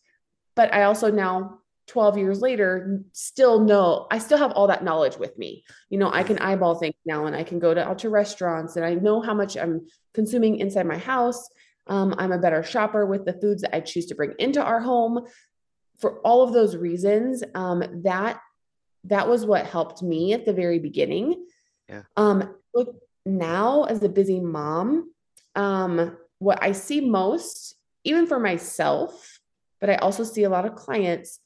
but 0.56 0.74
I 0.74 0.86
also 0.86 1.12
now 1.12 1.60
12 1.94 2.18
years 2.18 2.42
later 2.42 3.04
still 3.12 3.60
know 3.60 4.08
i 4.10 4.18
still 4.18 4.40
have 4.40 4.52
all 4.54 4.66
that 4.66 4.84
knowledge 4.84 5.16
with 5.18 5.38
me. 5.38 5.64
You 5.92 6.00
know 6.00 6.10
i 6.12 6.24
can 6.24 6.40
eyeball 6.40 6.76
things 6.76 6.96
now 7.06 7.28
and 7.28 7.36
i 7.36 7.44
can 7.44 7.60
go 7.60 7.74
to 7.74 7.88
out 7.88 8.00
to 8.00 8.10
restaurants 8.10 8.76
and 8.76 8.84
i 8.84 8.96
know 8.96 9.22
how 9.22 9.36
much 9.36 9.56
i'm 9.56 9.86
consuming 10.14 10.60
inside 10.60 10.88
my 10.88 10.98
house. 10.98 11.48
Um, 11.86 12.16
i'm 12.18 12.32
a 12.32 12.40
better 12.40 12.64
shopper 12.64 13.06
with 13.06 13.26
the 13.26 13.34
foods 13.34 13.62
that 13.62 13.76
i 13.76 13.80
choose 13.80 14.08
to 14.08 14.16
bring 14.16 14.34
into 14.40 14.62
our 14.62 14.80
home. 14.80 15.26
For 16.00 16.20
all 16.22 16.42
of 16.42 16.52
those 16.52 16.76
reasons 16.76 17.44
um, 17.54 17.84
that 18.04 18.42
that 19.06 19.28
was 19.30 19.46
what 19.46 19.68
helped 19.68 20.02
me 20.02 20.34
at 20.34 20.46
the 20.46 20.54
very 20.54 20.80
beginning. 20.80 21.46
Yeah. 21.88 22.04
um, 22.18 22.56
look 22.74 22.96
now 23.26 23.84
as 23.84 24.02
a 24.02 24.10
busy 24.10 24.40
mom 24.40 25.12
um, 25.56 26.18
what 26.40 26.58
i 26.64 26.72
see 26.72 27.02
most 27.02 27.76
even 28.04 28.28
for 28.28 28.40
myself, 28.40 29.40
but 29.80 29.90
I 29.90 29.96
also 29.96 30.24
see 30.24 30.44
a 30.44 30.50
lot 30.50 30.66
of 30.66 30.76
clients, 30.76 31.40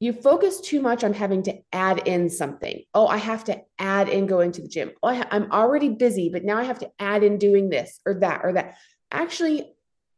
you 0.00 0.12
focus 0.12 0.60
too 0.60 0.80
much 0.80 1.04
on 1.04 1.14
having 1.14 1.42
to 1.44 1.58
add 1.72 2.08
in 2.08 2.28
something. 2.28 2.82
Oh, 2.92 3.06
I 3.06 3.18
have 3.18 3.44
to 3.44 3.62
add 3.78 4.08
in 4.08 4.26
going 4.26 4.52
to 4.52 4.62
the 4.62 4.68
gym. 4.68 4.90
Oh, 5.02 5.08
I 5.08 5.26
am 5.30 5.52
already 5.52 5.90
busy, 5.90 6.28
but 6.28 6.44
now 6.44 6.58
I 6.58 6.64
have 6.64 6.80
to 6.80 6.90
add 6.98 7.22
in 7.22 7.38
doing 7.38 7.68
this 7.68 8.00
or 8.04 8.14
that 8.14 8.40
or 8.42 8.52
that. 8.54 8.76
Actually, 9.12 9.72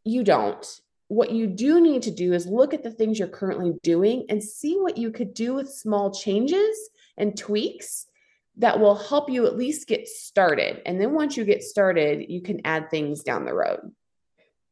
you 0.05 0.25
don't. 0.25 0.65
What 1.09 1.33
you 1.33 1.47
do 1.47 1.81
need 1.81 2.03
to 2.03 2.11
do 2.11 2.33
is 2.33 2.47
look 2.47 2.73
at 2.73 2.83
the 2.83 2.91
things 2.91 3.19
you're 3.19 3.29
currently 3.29 3.75
doing 3.83 4.27
and 4.31 4.43
see 4.43 4.77
what 4.79 4.97
you 4.97 5.11
could 5.11 5.35
do 5.35 5.55
with 5.55 5.71
small 5.71 6.13
changes 6.13 6.77
and 7.19 7.37
tweaks 7.37 8.07
that 8.57 8.81
will 8.81 8.95
help 8.95 9.29
you 9.29 9.47
at 9.47 9.57
least 9.57 9.89
get 9.89 10.09
started. 10.09 10.81
And 10.87 11.01
then 11.01 11.13
once 11.13 11.37
you 11.37 11.45
get 11.45 11.63
started, 11.63 12.27
you 12.31 12.41
can 12.41 12.61
add 12.65 12.91
things 12.91 13.23
down 13.23 13.45
the 13.45 13.55
road. 13.55 13.93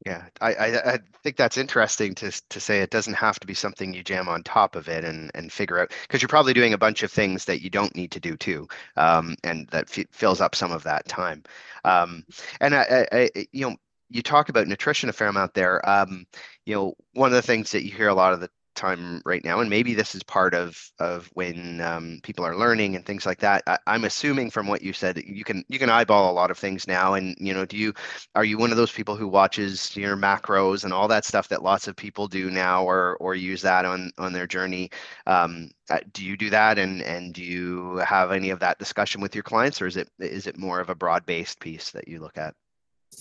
Yeah, 0.04 0.26
I, 0.40 0.54
I, 0.54 0.92
I 0.94 0.98
think 1.22 1.36
that's 1.36 1.56
interesting 1.56 2.14
to 2.16 2.32
to 2.50 2.58
say 2.60 2.80
it 2.80 2.90
doesn't 2.90 3.14
have 3.14 3.38
to 3.38 3.46
be 3.46 3.54
something 3.54 3.94
you 3.94 4.02
jam 4.02 4.28
on 4.28 4.42
top 4.42 4.74
of 4.74 4.88
it 4.88 5.04
and 5.04 5.30
and 5.34 5.52
figure 5.52 5.78
out 5.78 5.92
because 6.02 6.20
you're 6.20 6.28
probably 6.28 6.54
doing 6.54 6.72
a 6.72 6.78
bunch 6.78 7.04
of 7.04 7.12
things 7.12 7.44
that 7.44 7.62
you 7.62 7.70
don't 7.70 7.94
need 7.94 8.10
to 8.12 8.18
do 8.20 8.36
too, 8.36 8.66
um, 8.96 9.36
and 9.44 9.68
that 9.68 9.96
f- 9.96 10.06
fills 10.10 10.40
up 10.40 10.56
some 10.56 10.72
of 10.72 10.82
that 10.84 11.06
time. 11.06 11.44
Um, 11.84 12.24
and 12.60 12.74
I, 12.74 13.06
I, 13.12 13.18
I, 13.36 13.46
you 13.52 13.68
know, 13.70 13.76
you 14.10 14.22
talk 14.22 14.48
about 14.48 14.66
nutrition 14.66 15.08
a 15.08 15.12
fair 15.12 15.28
amount 15.28 15.54
there. 15.54 15.88
Um, 15.88 16.26
you 16.66 16.74
know, 16.74 16.94
one 17.12 17.28
of 17.30 17.34
the 17.36 17.42
things 17.42 17.70
that 17.70 17.84
you 17.84 17.92
hear 17.92 18.08
a 18.08 18.14
lot 18.14 18.32
of 18.32 18.40
the 18.40 18.50
time 18.74 19.20
right 19.24 19.44
now 19.44 19.60
and 19.60 19.70
maybe 19.70 19.94
this 19.94 20.14
is 20.14 20.22
part 20.22 20.54
of 20.54 20.78
of 20.98 21.30
when 21.34 21.80
um, 21.80 22.18
people 22.22 22.44
are 22.44 22.56
learning 22.56 22.96
and 22.96 23.04
things 23.06 23.26
like 23.26 23.38
that 23.38 23.62
I, 23.66 23.78
i'm 23.86 24.04
assuming 24.04 24.50
from 24.50 24.66
what 24.66 24.82
you 24.82 24.92
said 24.92 25.22
you 25.26 25.44
can 25.44 25.64
you 25.68 25.78
can 25.78 25.90
eyeball 25.90 26.30
a 26.30 26.34
lot 26.34 26.50
of 26.50 26.58
things 26.58 26.86
now 26.86 27.14
and 27.14 27.36
you 27.38 27.54
know 27.54 27.64
do 27.64 27.76
you 27.76 27.92
are 28.34 28.44
you 28.44 28.58
one 28.58 28.70
of 28.70 28.76
those 28.76 28.92
people 28.92 29.16
who 29.16 29.28
watches 29.28 29.94
your 29.96 30.16
macros 30.16 30.84
and 30.84 30.92
all 30.92 31.08
that 31.08 31.24
stuff 31.24 31.48
that 31.48 31.62
lots 31.62 31.88
of 31.88 31.96
people 31.96 32.26
do 32.28 32.50
now 32.50 32.84
or 32.84 33.16
or 33.20 33.34
use 33.34 33.62
that 33.62 33.84
on 33.84 34.10
on 34.18 34.32
their 34.32 34.46
journey? 34.46 34.90
Um, 35.26 35.70
uh, 35.90 35.98
do 36.12 36.24
you 36.24 36.36
do 36.36 36.50
that 36.50 36.78
and 36.78 37.02
and 37.02 37.34
do 37.34 37.42
you 37.42 37.96
have 37.98 38.32
any 38.32 38.50
of 38.50 38.60
that 38.60 38.78
discussion 38.78 39.20
with 39.20 39.34
your 39.34 39.44
clients 39.44 39.80
or 39.82 39.86
is 39.86 39.96
it 39.96 40.08
is 40.18 40.46
it 40.46 40.56
more 40.58 40.80
of 40.80 40.90
a 40.90 40.94
broad 40.94 41.26
based 41.26 41.60
piece 41.60 41.90
that 41.90 42.08
you 42.08 42.20
look 42.20 42.38
at 42.38 42.54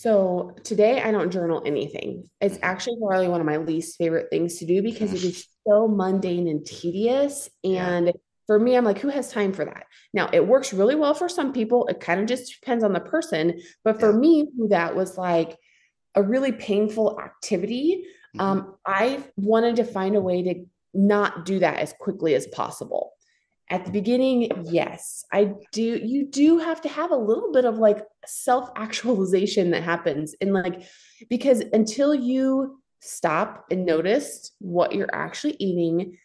so 0.02 0.56
today 0.64 1.00
I 1.00 1.12
don't 1.12 1.30
journal 1.30 1.62
anything. 1.64 2.28
It's 2.42 2.58
actually 2.64 2.98
probably 3.06 3.28
one 3.28 3.40
of 3.40 3.46
my 3.46 3.58
least 3.58 4.00
favorite 4.00 4.32
things 4.32 4.58
to 4.58 4.66
do 4.66 4.82
because 4.82 5.14
it 5.14 5.24
is 5.24 5.46
so 5.68 5.88
mundane 5.88 6.48
and 6.48 6.66
tedious. 6.66 7.52
And 7.64 8.08
yeah. 8.08 8.14
for 8.48 8.58
me, 8.58 8.76
I'm 8.76 8.84
like, 8.84 8.98
who 8.98 9.10
has 9.10 9.32
time 9.32 9.54
for 9.54 9.64
that? 9.64 9.86
Now 10.12 10.28
it 10.34 10.48
works 10.48 10.74
really 10.74 10.96
well 10.96 11.14
for 11.14 11.30
some 11.30 11.54
people. 11.54 11.86
It 11.86 12.00
kind 12.00 12.20
of 12.20 12.26
just 12.26 12.60
depends 12.60 12.84
on 12.84 12.94
the 12.94 13.00
person. 13.00 13.62
But 13.84 14.00
for 14.00 14.12
yeah. 14.12 14.18
me, 14.18 14.48
that 14.70 14.96
was 14.96 15.20
like 15.20 15.56
a 16.16 16.24
really 16.24 16.52
painful 16.52 17.20
activity. 17.20 18.04
Mm-hmm. 18.36 18.42
Um, 18.42 18.76
I 18.84 19.24
wanted 19.36 19.76
to 19.76 19.84
find 19.84 20.16
a 20.16 20.22
way 20.22 20.42
to 20.42 20.66
not 20.96 21.46
do 21.46 21.60
that 21.60 21.78
as 21.78 21.94
quickly 22.00 22.34
as 22.34 22.48
possible 22.48 23.14
at 23.72 23.86
the 23.86 23.92
beginning 23.92 24.52
yes. 24.66 25.26
I 25.32 25.54
do 25.72 25.82
you 25.82 26.28
do 26.28 26.60
have 26.60 26.82
to 26.82 26.90
have 26.90 27.12
a 27.12 27.16
little 27.16 27.52
bit 27.52 27.66
of 27.66 27.78
like 27.78 28.04
self 28.26 28.70
actualization 28.76 29.72
that 29.72 29.84
happens 29.84 30.36
and 30.42 30.54
like 30.54 30.84
because 31.30 31.64
until 31.74 32.14
you 32.14 32.80
stop 33.00 33.66
and 33.72 33.86
notice 33.86 34.52
what 34.60 34.94
you're 34.94 35.14
actually 35.14 35.56
eating 35.58 36.18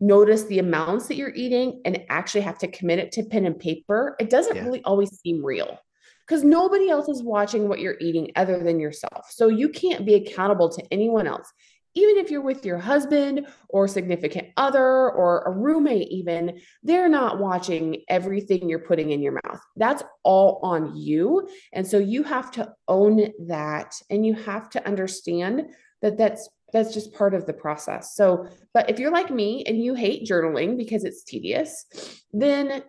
notice 0.00 0.44
the 0.44 0.58
amounts 0.58 1.08
that 1.08 1.16
you're 1.16 1.34
eating 1.34 1.80
and 1.84 2.04
actually 2.08 2.42
have 2.42 2.58
to 2.58 2.68
commit 2.68 2.98
it 2.98 3.12
to 3.12 3.24
pen 3.24 3.46
and 3.46 3.58
paper 3.58 4.14
it 4.20 4.28
doesn't 4.28 4.56
yeah. 4.56 4.64
really 4.64 4.82
always 4.84 5.18
seem 5.20 5.42
real 5.44 5.78
because 6.26 6.44
nobody 6.44 6.90
else 6.90 7.08
is 7.08 7.22
watching 7.22 7.68
what 7.68 7.80
you're 7.80 7.96
eating 8.00 8.30
other 8.36 8.62
than 8.62 8.78
yourself. 8.78 9.30
So 9.30 9.48
you 9.48 9.70
can't 9.70 10.04
be 10.04 10.14
accountable 10.14 10.68
to 10.68 10.84
anyone 10.92 11.26
else 11.26 11.50
even 11.98 12.16
if 12.16 12.30
you're 12.30 12.40
with 12.40 12.64
your 12.64 12.78
husband 12.78 13.46
or 13.68 13.88
significant 13.88 14.48
other 14.56 15.10
or 15.10 15.42
a 15.42 15.50
roommate, 15.50 16.08
even, 16.08 16.60
they're 16.84 17.08
not 17.08 17.40
watching 17.40 18.02
everything 18.08 18.68
you're 18.68 18.78
putting 18.78 19.10
in 19.10 19.20
your 19.20 19.38
mouth. 19.44 19.60
That's 19.76 20.04
all 20.22 20.60
on 20.62 20.96
you. 20.96 21.48
And 21.72 21.84
so 21.84 21.98
you 21.98 22.22
have 22.22 22.52
to 22.52 22.72
own 22.86 23.32
that 23.48 23.94
and 24.10 24.24
you 24.24 24.34
have 24.34 24.70
to 24.70 24.86
understand 24.86 25.70
that 26.02 26.16
that's 26.16 26.48
that's 26.70 26.92
just 26.92 27.14
part 27.14 27.32
of 27.32 27.46
the 27.46 27.52
process. 27.54 28.14
So, 28.14 28.46
but 28.74 28.90
if 28.90 28.98
you're 28.98 29.10
like 29.10 29.30
me 29.30 29.64
and 29.66 29.82
you 29.82 29.94
hate 29.94 30.28
journaling 30.28 30.76
because 30.76 31.02
it's 31.02 31.24
tedious, 31.24 31.86
then 32.30 32.82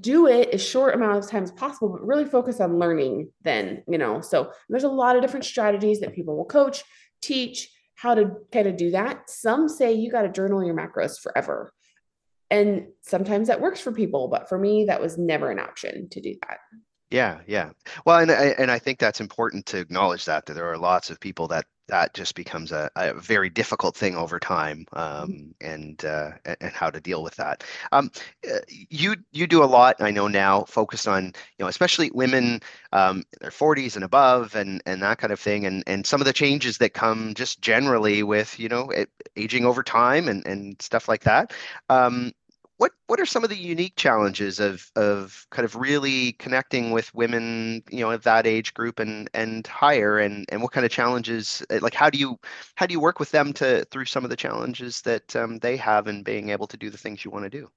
do 0.00 0.28
it 0.28 0.50
as 0.50 0.64
short 0.64 0.94
amount 0.94 1.18
of 1.18 1.28
time 1.28 1.42
as 1.42 1.50
possible, 1.50 1.88
but 1.88 2.06
really 2.06 2.24
focus 2.24 2.60
on 2.60 2.78
learning 2.78 3.30
then, 3.42 3.82
you 3.88 3.98
know. 3.98 4.20
So 4.20 4.52
there's 4.68 4.84
a 4.84 4.88
lot 4.88 5.16
of 5.16 5.22
different 5.22 5.44
strategies 5.44 5.98
that 6.00 6.14
people 6.14 6.36
will 6.36 6.44
coach, 6.44 6.84
teach, 7.20 7.73
how 8.04 8.14
to 8.14 8.32
kind 8.52 8.68
of 8.68 8.76
do 8.76 8.90
that. 8.90 9.30
Some 9.30 9.66
say 9.66 9.94
you 9.94 10.12
got 10.12 10.22
to 10.22 10.28
journal 10.28 10.62
your 10.62 10.76
macros 10.76 11.18
forever. 11.18 11.72
And 12.50 12.88
sometimes 13.00 13.48
that 13.48 13.62
works 13.62 13.80
for 13.80 13.92
people, 13.92 14.28
but 14.28 14.46
for 14.46 14.58
me, 14.58 14.84
that 14.84 15.00
was 15.00 15.16
never 15.16 15.50
an 15.50 15.58
option 15.58 16.10
to 16.10 16.20
do 16.20 16.34
that. 16.42 16.58
Yeah, 17.10 17.40
yeah. 17.46 17.70
Well, 18.04 18.18
and 18.18 18.30
I, 18.30 18.54
and 18.58 18.70
I 18.70 18.78
think 18.78 18.98
that's 18.98 19.20
important 19.20 19.66
to 19.66 19.78
acknowledge 19.78 20.24
that 20.24 20.46
that 20.46 20.54
there 20.54 20.70
are 20.70 20.78
lots 20.78 21.10
of 21.10 21.20
people 21.20 21.46
that 21.48 21.66
that 21.88 22.14
just 22.14 22.34
becomes 22.34 22.72
a, 22.72 22.90
a 22.96 23.12
very 23.14 23.50
difficult 23.50 23.94
thing 23.96 24.16
over 24.16 24.40
time, 24.40 24.86
mm-hmm. 24.92 25.22
um, 25.22 25.54
and 25.60 26.04
uh, 26.04 26.32
and 26.60 26.72
how 26.72 26.90
to 26.90 27.00
deal 27.00 27.22
with 27.22 27.36
that. 27.36 27.62
Um, 27.92 28.10
uh, 28.50 28.58
you 28.68 29.16
you 29.32 29.46
do 29.46 29.62
a 29.62 29.66
lot, 29.66 29.96
I 30.00 30.10
know 30.10 30.28
now, 30.28 30.64
focused 30.64 31.06
on 31.06 31.26
you 31.26 31.32
know 31.60 31.66
especially 31.66 32.10
women 32.12 32.60
um, 32.92 33.18
in 33.18 33.38
their 33.40 33.50
40s 33.50 33.96
and 33.96 34.04
above, 34.04 34.54
and 34.54 34.82
and 34.86 35.02
that 35.02 35.18
kind 35.18 35.32
of 35.32 35.40
thing, 35.40 35.66
and 35.66 35.84
and 35.86 36.06
some 36.06 36.20
of 36.20 36.26
the 36.26 36.32
changes 36.32 36.78
that 36.78 36.94
come 36.94 37.34
just 37.34 37.60
generally 37.60 38.22
with 38.22 38.58
you 38.58 38.68
know 38.68 38.90
aging 39.36 39.66
over 39.66 39.82
time 39.82 40.28
and 40.28 40.46
and 40.46 40.80
stuff 40.80 41.08
like 41.08 41.24
that. 41.24 41.52
Um, 41.88 42.32
what 42.78 42.92
what 43.06 43.20
are 43.20 43.26
some 43.26 43.44
of 43.44 43.50
the 43.50 43.56
unique 43.56 43.96
challenges 43.96 44.60
of 44.60 44.90
of 44.96 45.46
kind 45.50 45.64
of 45.64 45.76
really 45.76 46.32
connecting 46.32 46.90
with 46.90 47.14
women 47.14 47.82
you 47.90 48.00
know 48.00 48.10
of 48.10 48.22
that 48.24 48.46
age 48.46 48.74
group 48.74 48.98
and 48.98 49.30
and 49.34 49.66
higher 49.66 50.18
and 50.18 50.46
and 50.50 50.62
what 50.62 50.72
kind 50.72 50.84
of 50.84 50.92
challenges 50.92 51.62
eh, 51.70 51.78
like 51.82 51.94
how 51.94 52.10
do 52.10 52.18
you 52.18 52.38
how 52.74 52.86
do 52.86 52.92
you 52.92 53.00
work 53.00 53.20
with 53.20 53.30
them 53.30 53.52
to 53.52 53.84
through 53.90 54.04
some 54.04 54.24
of 54.24 54.30
the 54.30 54.36
challenges 54.36 55.02
that 55.02 55.34
um, 55.36 55.58
they 55.58 55.76
have 55.76 56.08
in 56.08 56.22
being 56.22 56.50
able 56.50 56.66
to 56.66 56.76
do 56.76 56.90
the 56.90 56.98
things 56.98 57.24
you 57.24 57.30
want 57.30 57.44
to 57.44 57.50
do 57.50 57.68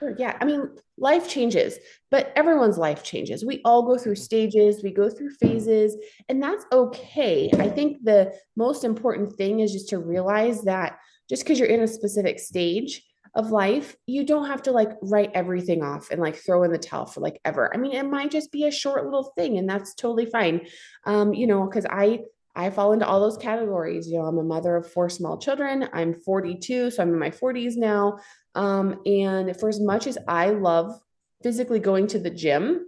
Sure, 0.00 0.14
yeah. 0.18 0.36
I 0.40 0.44
mean, 0.44 0.70
life 0.98 1.28
changes, 1.28 1.78
but 2.10 2.32
everyone's 2.34 2.78
life 2.78 3.04
changes. 3.04 3.44
We 3.44 3.60
all 3.64 3.82
go 3.82 3.96
through 3.96 4.16
stages, 4.16 4.82
we 4.82 4.90
go 4.90 5.08
through 5.08 5.30
phases, 5.30 5.96
and 6.28 6.42
that's 6.42 6.64
okay. 6.72 7.48
I 7.60 7.68
think 7.68 8.02
the 8.02 8.34
most 8.56 8.82
important 8.82 9.32
thing 9.34 9.60
is 9.60 9.72
just 9.72 9.88
to 9.90 9.98
realize 9.98 10.62
that 10.62 10.98
just 11.28 11.44
because 11.44 11.60
you're 11.60 11.68
in 11.68 11.82
a 11.82 11.88
specific 11.88 12.40
stage 12.40 13.02
of 13.34 13.50
life, 13.50 13.96
you 14.06 14.24
don't 14.24 14.46
have 14.46 14.62
to 14.62 14.72
like 14.72 14.90
write 15.02 15.30
everything 15.34 15.82
off 15.82 16.10
and 16.10 16.20
like 16.20 16.36
throw 16.36 16.62
in 16.62 16.70
the 16.70 16.78
towel 16.78 17.06
for 17.06 17.20
like 17.20 17.40
ever. 17.44 17.74
I 17.74 17.78
mean, 17.78 17.92
it 17.92 18.04
might 18.04 18.30
just 18.30 18.52
be 18.52 18.64
a 18.64 18.70
short 18.70 19.04
little 19.04 19.32
thing 19.36 19.58
and 19.58 19.68
that's 19.68 19.94
totally 19.94 20.26
fine. 20.26 20.66
Um, 21.04 21.34
you 21.34 21.46
know, 21.46 21.66
because 21.66 21.86
I 21.86 22.20
I 22.56 22.70
fall 22.70 22.92
into 22.92 23.06
all 23.06 23.20
those 23.20 23.36
categories. 23.36 24.08
You 24.08 24.18
know, 24.18 24.26
I'm 24.26 24.38
a 24.38 24.44
mother 24.44 24.76
of 24.76 24.90
four 24.90 25.08
small 25.08 25.38
children. 25.38 25.88
I'm 25.92 26.14
42, 26.14 26.92
so 26.92 27.02
I'm 27.02 27.12
in 27.12 27.18
my 27.18 27.30
40s 27.30 27.76
now. 27.76 28.18
Um, 28.54 29.00
and 29.06 29.58
for 29.58 29.68
as 29.68 29.80
much 29.80 30.06
as 30.06 30.16
I 30.28 30.50
love 30.50 30.96
physically 31.42 31.80
going 31.80 32.06
to 32.08 32.20
the 32.20 32.30
gym, 32.30 32.86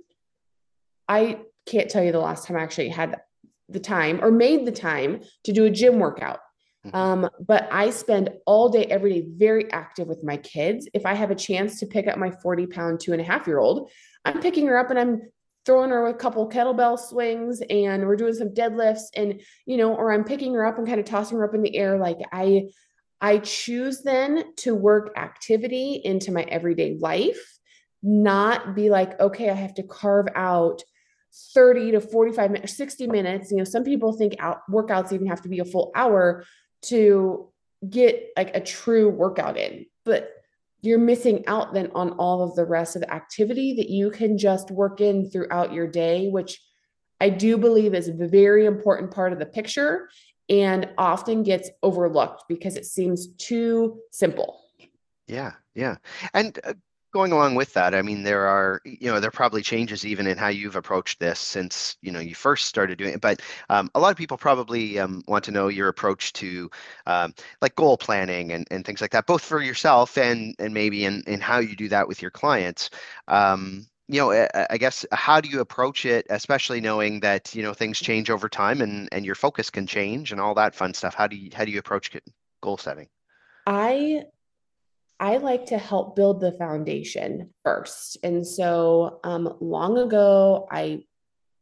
I 1.09 1.41
can't 1.67 1.91
tell 1.91 2.05
you 2.05 2.13
the 2.13 2.21
last 2.21 2.47
time 2.47 2.57
I 2.57 2.63
actually 2.63 2.91
had 2.91 3.21
the 3.69 3.81
time 3.81 4.23
or 4.23 4.31
made 4.31 4.65
the 4.65 4.73
time 4.73 5.21
to 5.45 5.53
do 5.53 5.65
a 5.65 5.71
gym 5.71 5.99
workout. 5.99 6.39
Mm-hmm. 6.87 6.97
Um, 6.97 7.31
but 7.47 7.69
I 7.73 7.91
spend 7.91 8.31
all 8.47 8.69
day, 8.69 8.85
every 8.85 9.21
day, 9.21 9.27
very 9.37 9.71
active 9.73 10.09
with 10.09 10.23
my 10.23 10.37
kids. 10.37 10.89
If 10.95 11.07
I 11.07 11.15
have 11.15 11.31
a 11.31 11.35
chance 11.35 11.81
to 11.81 11.87
pick 11.87 12.07
up 12.07 12.19
my 12.19 12.31
40 12.31 12.67
pound 12.67 13.01
two 13.01 13.13
and 13.13 13.21
a 13.21 13.25
half 13.25 13.47
year 13.47 13.59
old, 13.59 13.91
I'm 14.25 14.41
picking 14.41 14.67
her 14.67 14.79
up 14.79 14.91
and 14.91 14.99
I'm 14.99 15.23
throwing 15.65 15.91
her 15.91 16.07
a 16.07 16.15
couple 16.15 16.49
kettlebell 16.49 16.99
swings 16.99 17.61
and 17.69 18.07
we're 18.07 18.17
doing 18.17 18.35
some 18.35 18.51
deadlifts 18.51 19.07
and, 19.17 19.41
you 19.67 19.77
know, 19.77 19.95
or 19.95 20.13
I'm 20.13 20.25
picking 20.25 20.55
her 20.55 20.65
up 20.65 20.79
and 20.79 20.87
kind 20.87 21.01
of 21.01 21.07
tossing 21.07 21.39
her 21.39 21.45
up 21.45 21.55
in 21.55 21.63
the 21.63 21.77
air. 21.77 21.99
Like 21.99 22.19
I, 22.33 22.69
I 23.21 23.39
choose 23.39 24.03
then 24.03 24.55
to 24.59 24.75
work 24.75 25.13
activity 25.17 26.01
into 26.05 26.31
my 26.31 26.43
everyday 26.43 26.97
life, 27.01 27.59
not 28.03 28.77
be 28.77 28.91
like, 28.91 29.19
okay, 29.19 29.51
I 29.51 29.55
have 29.55 29.75
to 29.75 29.83
carve 29.83 30.29
out 30.37 30.83
30 31.55 31.93
to 31.93 32.01
45 32.01 32.51
minutes, 32.51 32.77
60 32.77 33.09
minutes. 33.09 33.51
You 33.51 33.59
know, 33.59 33.65
some 33.65 33.83
people 33.83 34.13
think 34.13 34.37
out 34.39 34.61
workouts 34.71 35.13
even 35.13 35.27
have 35.27 35.43
to 35.43 35.49
be 35.49 35.59
a 35.59 35.65
full 35.65 35.91
hour 35.95 36.45
to 36.89 37.49
get 37.89 38.31
like 38.37 38.55
a 38.55 38.61
true 38.61 39.09
workout 39.09 39.57
in, 39.57 39.87
but 40.05 40.33
you're 40.83 40.99
missing 40.99 41.45
out 41.47 41.75
then 41.75 41.91
on 41.95 42.11
all 42.13 42.43
of 42.43 42.55
the 42.55 42.65
rest 42.65 42.97
of 42.97 43.03
the 43.03 43.13
activity 43.13 43.75
that 43.75 43.91
you 43.91 44.11
can 44.11 44.39
just 44.39 44.71
work 44.71 45.01
in 45.01 45.31
throughout 45.31 45.73
your 45.73 45.87
day, 45.87 46.29
which 46.29 46.61
I 47.21 47.31
do 47.31 47.57
believe 47.57 47.95
is 47.95 48.09
a 48.09 48.13
very 48.13 48.67
important 48.67 49.11
part 49.11 49.33
of 49.33 49.39
the 49.39 49.47
picture 49.47 50.09
and 50.49 50.89
often 50.97 51.43
gets 51.43 51.71
overlooked 51.83 52.45
because 52.49 52.77
it 52.77 52.87
seems 52.87 53.29
too 53.37 54.01
simple. 54.13 54.61
Yeah, 55.27 55.53
yeah. 55.75 55.97
And 56.35 56.59
uh, 56.63 56.75
going 57.13 57.33
along 57.33 57.55
with 57.55 57.73
that, 57.75 57.95
I 57.95 58.03
mean, 58.03 58.23
there 58.23 58.47
are, 58.47 58.81
you 58.85 59.11
know, 59.11 59.21
there 59.21 59.29
are 59.29 59.31
probably 59.31 59.63
changes 59.63 60.05
even 60.05 60.27
in 60.27 60.37
how 60.37 60.49
you've 60.49 60.77
approached 60.77 61.19
this 61.19 61.39
since, 61.39 61.97
you 62.03 62.13
know, 62.13 62.21
you 62.21 62.35
first 62.35 62.67
started 62.67 62.99
doing 62.99 63.15
it. 63.15 63.21
But 63.21 63.41
um, 63.71 63.91
a 63.95 64.01
lot 64.01 64.11
of 64.11 64.17
people 64.17 64.37
probably 64.37 64.99
um, 64.99 65.23
want 65.27 65.45
to 65.45 65.51
know 65.51 65.69
your 65.69 65.89
approach 65.89 66.33
to 66.35 66.71
um, 67.07 67.35
like 67.63 67.75
goal 67.75 67.97
planning 67.97 68.53
and, 68.53 68.67
and 68.71 68.85
things 68.85 69.01
like 69.01 69.13
that, 69.13 69.27
both 69.27 69.43
for 69.43 69.63
yourself 69.63 70.19
and 70.19 70.55
and 70.59 70.75
maybe 70.75 71.05
in, 71.05 71.23
in 71.27 71.41
how 71.41 71.59
you 71.59 71.75
do 71.77 71.89
that 71.89 72.07
with 72.09 72.21
your 72.21 72.31
clients. 72.31 72.91
Um, 73.29 73.87
you 74.09 74.21
know, 74.21 74.33
I, 74.33 74.67
I 74.71 74.77
guess 74.77 75.05
how 75.13 75.41
do 75.41 75.49
you 75.49 75.61
approach 75.61 76.05
it, 76.05 76.27
especially 76.31 76.81
knowing 76.81 77.21
that, 77.21 77.55
you 77.55 77.63
know, 77.63 77.73
things 77.73 77.99
change 77.99 78.31
over 78.31 78.49
time 78.49 78.81
and 78.81 79.09
and 79.13 79.25
your 79.25 79.35
focus 79.35 79.71
can 79.71 79.87
change 79.87 80.33
and 80.33 80.41
all 80.41 80.55
that 80.55 80.75
fun 80.75 80.95
stuff. 80.95 81.15
How 81.15 81.27
do 81.27 81.37
you 81.37 81.51
how 81.55 81.65
do 81.65 81.71
you 81.71 81.79
approach 81.79 82.17
goal 82.61 82.77
setting? 82.77 83.09
I 83.67 84.25
I 85.19 85.39
like 85.39 85.67
to 85.67 85.79
help 85.79 86.15
build 86.15 86.41
the 86.41 86.53
foundation 86.53 87.51
first. 87.65 88.19
And 88.23 88.47
so 88.47 89.21
um, 89.25 89.57
long 89.61 89.99
ago, 89.99 90.69
I 90.71 91.05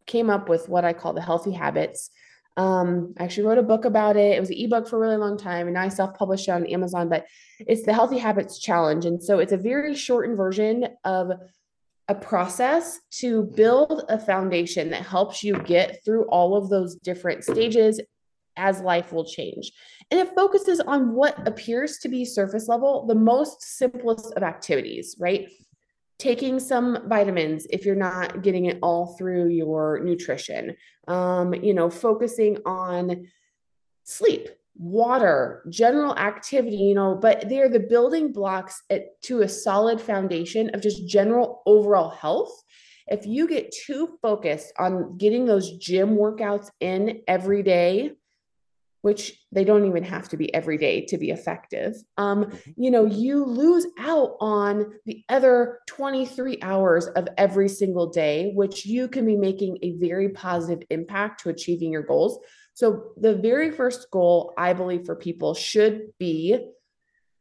came 0.06 0.28
up 0.28 0.48
with 0.48 0.68
what 0.68 0.84
I 0.84 0.92
call 0.92 1.12
the 1.12 1.22
healthy 1.22 1.52
habits. 1.52 2.10
Um, 2.56 3.14
I 3.18 3.24
actually 3.24 3.46
wrote 3.46 3.58
a 3.58 3.62
book 3.62 3.84
about 3.84 4.16
it. 4.16 4.36
It 4.36 4.40
was 4.40 4.50
an 4.50 4.58
ebook 4.58 4.88
for 4.88 4.96
a 4.96 5.00
really 5.00 5.16
long 5.16 5.36
time, 5.36 5.66
and 5.66 5.74
now 5.74 5.82
I 5.82 5.88
self-published 5.88 6.48
it 6.48 6.52
on 6.52 6.66
Amazon. 6.66 7.08
But 7.08 7.26
it's 7.60 7.84
the 7.84 7.92
Healthy 7.92 8.18
Habits 8.18 8.58
Challenge, 8.58 9.06
and 9.06 9.22
so 9.22 9.38
it's 9.38 9.52
a 9.52 9.56
very 9.56 9.94
shortened 9.94 10.36
version 10.36 10.86
of 11.04 11.32
a 12.08 12.14
process 12.14 13.00
to 13.10 13.44
build 13.56 14.04
a 14.08 14.18
foundation 14.18 14.90
that 14.90 15.02
helps 15.02 15.42
you 15.42 15.54
get 15.60 16.04
through 16.04 16.24
all 16.26 16.56
of 16.56 16.68
those 16.68 16.96
different 16.96 17.42
stages 17.42 18.00
as 18.56 18.80
life 18.80 19.12
will 19.12 19.24
change. 19.24 19.72
And 20.10 20.20
it 20.20 20.34
focuses 20.34 20.80
on 20.80 21.14
what 21.14 21.46
appears 21.46 21.98
to 21.98 22.08
be 22.08 22.24
surface 22.24 22.68
level, 22.68 23.06
the 23.06 23.14
most 23.14 23.62
simplest 23.62 24.32
of 24.34 24.42
activities, 24.42 25.16
right? 25.18 25.48
Taking 26.18 26.60
some 26.60 27.08
vitamins 27.08 27.66
if 27.70 27.84
you're 27.84 27.96
not 27.96 28.42
getting 28.42 28.66
it 28.66 28.78
all 28.82 29.16
through 29.16 29.48
your 29.48 30.00
nutrition, 30.04 30.76
um, 31.08 31.54
you 31.54 31.74
know, 31.74 31.90
focusing 31.90 32.58
on 32.64 33.26
sleep, 34.04 34.48
water, 34.76 35.64
general 35.70 36.16
activity, 36.16 36.76
you 36.76 36.94
know, 36.94 37.14
but 37.14 37.48
they're 37.48 37.68
the 37.68 37.80
building 37.80 38.32
blocks 38.32 38.82
at, 38.90 39.20
to 39.22 39.42
a 39.42 39.48
solid 39.48 40.00
foundation 40.00 40.70
of 40.74 40.82
just 40.82 41.06
general 41.08 41.62
overall 41.66 42.10
health. 42.10 42.62
If 43.06 43.26
you 43.26 43.46
get 43.46 43.72
too 43.86 44.18
focused 44.22 44.72
on 44.78 45.18
getting 45.18 45.44
those 45.44 45.76
gym 45.78 46.16
workouts 46.16 46.70
in 46.80 47.22
every 47.28 47.62
day, 47.62 48.12
which 49.04 49.38
they 49.52 49.64
don't 49.64 49.86
even 49.86 50.02
have 50.02 50.30
to 50.30 50.36
be 50.38 50.52
every 50.54 50.78
day 50.78 51.04
to 51.04 51.18
be 51.18 51.28
effective. 51.28 51.94
Um, 52.16 52.46
mm-hmm. 52.46 52.70
you 52.74 52.90
know 52.90 53.04
you 53.04 53.44
lose 53.44 53.86
out 53.98 54.36
on 54.40 54.94
the 55.04 55.22
other 55.28 55.80
23 55.88 56.58
hours 56.62 57.06
of 57.08 57.28
every 57.36 57.68
single 57.68 58.08
day 58.08 58.52
which 58.54 58.86
you 58.86 59.06
can 59.08 59.26
be 59.26 59.36
making 59.36 59.76
a 59.82 59.98
very 59.98 60.30
positive 60.30 60.86
impact 60.88 61.42
to 61.42 61.50
achieving 61.50 61.92
your 61.92 62.02
goals. 62.02 62.38
So 62.72 63.12
the 63.18 63.34
very 63.36 63.70
first 63.70 64.10
goal 64.10 64.54
i 64.56 64.72
believe 64.72 65.04
for 65.04 65.16
people 65.16 65.52
should 65.52 66.08
be 66.18 66.58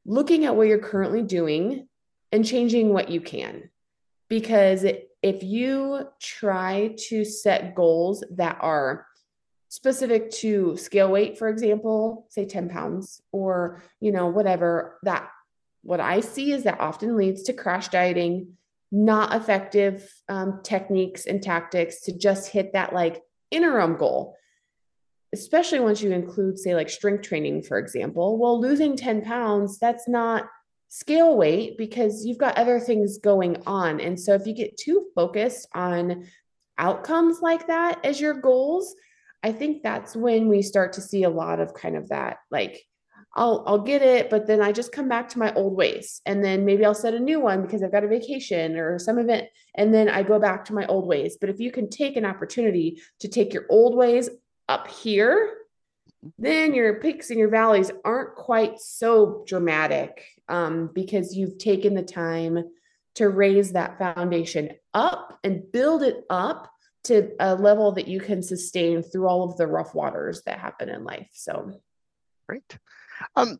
looking 0.05 0.43
at 0.43 0.58
what 0.58 0.67
you're 0.67 0.89
currently 0.91 1.22
doing 1.22 1.88
and 2.34 2.46
changing 2.46 2.89
what 2.89 3.08
you 3.08 3.22
can. 3.22 3.70
Because 4.27 4.84
if 5.22 5.43
you 5.43 6.10
try 6.20 6.93
to 7.08 7.24
set 7.24 7.74
goals 7.74 8.22
that 8.32 8.58
are 8.60 9.05
specific 9.74 10.30
to 10.30 10.77
scale 10.77 11.10
weight, 11.10 11.36
for 11.36 11.50
example, 11.50 12.27
say 12.30 12.46
10 12.46 12.70
pounds 12.70 13.24
or, 13.32 13.82
you 14.00 14.12
know, 14.12 14.27
whatever 14.27 15.00
that 15.01 15.27
what 15.82 16.00
I 16.00 16.20
see 16.20 16.51
is 16.51 16.65
that 16.65 16.80
often 16.80 17.18
leads 17.18 17.42
to 17.44 17.53
crash 17.53 17.88
dieting, 17.88 18.56
not 18.92 19.34
effective 19.34 20.08
um, 20.30 20.60
techniques 20.62 21.25
and 21.25 21.42
tactics 21.42 22.01
to 22.01 22.15
just 22.15 22.51
hit 22.51 22.74
that 22.74 22.94
like 22.94 23.24
interim 23.50 23.98
goal. 23.98 24.36
Especially 25.34 25.80
once 25.80 26.03
you 26.03 26.12
include, 26.12 26.60
say, 26.60 26.75
like 26.75 26.92
strength 26.92 27.24
training, 27.24 27.63
for 27.63 27.80
example. 27.80 28.38
Well, 28.38 28.62
losing 28.62 28.96
10 28.96 29.24
pounds, 29.24 29.80
that's 29.80 30.08
not 30.08 30.45
scale 30.89 31.36
weight 31.36 31.80
because 31.80 32.24
you've 32.24 32.38
got 32.38 32.60
other 32.60 32.80
things 32.80 33.17
going 33.17 33.63
on. 33.65 34.00
And 34.00 34.19
so 34.19 34.36
if 34.36 34.45
you 34.45 34.54
get 34.54 34.78
too 34.78 35.08
focused 35.15 35.67
on 35.74 36.28
outcomes 36.78 37.41
like 37.41 37.65
that 37.65 38.06
as 38.06 38.21
your 38.21 38.36
goals, 38.36 38.95
I 39.43 39.51
think 39.51 39.84
that's 39.84 40.15
when 40.15 40.47
we 40.47 40.62
start 40.62 40.93
to 40.93 41.01
see 41.01 41.23
a 41.23 41.29
lot 41.29 41.60
of 41.60 41.73
kind 41.73 41.97
of 41.97 42.10
that 42.10 42.38
like 42.49 42.84
I'll 43.36 43.63
I'll 43.65 43.79
get 43.79 44.01
it, 44.01 44.29
but 44.29 44.45
then 44.45 44.62
I 44.62 44.71
just 44.71 44.91
come 44.91 45.10
back 45.10 45.29
to 45.29 45.39
my 45.39 45.53
old 45.53 45.75
ways. 45.75 46.21
And 46.25 46.43
then 46.43 46.65
maybe 46.65 46.86
I'll 46.86 46.93
set 46.93 47.15
a 47.15 47.19
new 47.19 47.39
one 47.39 47.63
because 47.63 47.82
I've 47.82 47.91
got 47.91 48.03
a 48.03 48.08
vacation 48.08 48.77
or 48.77 48.99
some 48.99 49.17
event 49.17 49.47
and 49.75 49.93
then 49.93 50.08
I 50.08 50.23
go 50.23 50.39
back 50.39 50.65
to 50.65 50.73
my 50.73 50.86
old 50.86 51.08
ways. 51.08 51.38
But 51.39 51.49
if 51.49 51.60
you 51.60 51.71
can 51.71 51.89
take 51.89 52.15
an 52.15 52.25
opportunity 52.25 53.01
to 53.19 53.27
take 53.27 53.53
your 53.53 53.65
old 53.69 53.95
ways 53.95 54.29
up 54.69 54.88
here, 54.88 55.51
then 56.38 56.73
your 56.73 56.99
peaks 56.99 57.32
and 57.32 57.39
your 57.39 57.49
valleys 57.49 57.91
aren't 58.06 58.36
quite 58.36 58.79
so 58.79 59.43
dramatic 59.47 60.25
um, 60.47 60.89
because 60.93 61.36
you've 61.36 61.58
taken 61.58 61.95
the 61.95 62.03
time 62.03 62.63
to 63.15 63.29
raise 63.29 63.73
that 63.73 63.97
foundation 63.97 64.69
up 64.93 65.39
and 65.43 65.71
build 65.71 66.03
it 66.03 66.23
up 66.29 66.73
to 67.06 67.32
a 67.39 67.56
level 67.56 67.92
that 67.94 68.08
you 68.08 68.20
can 68.20 68.42
sustain 68.42 69.04
through 69.04 69.28
all 69.28 69.44
of 69.44 69.58
the 69.58 69.68
rough 69.68 69.94
waters 69.94 70.42
that 70.44 70.60
happen 70.60 70.89
in 70.89 71.04
life. 71.04 71.30
So, 71.34 71.82
great. 72.48 72.78
Um, 73.36 73.60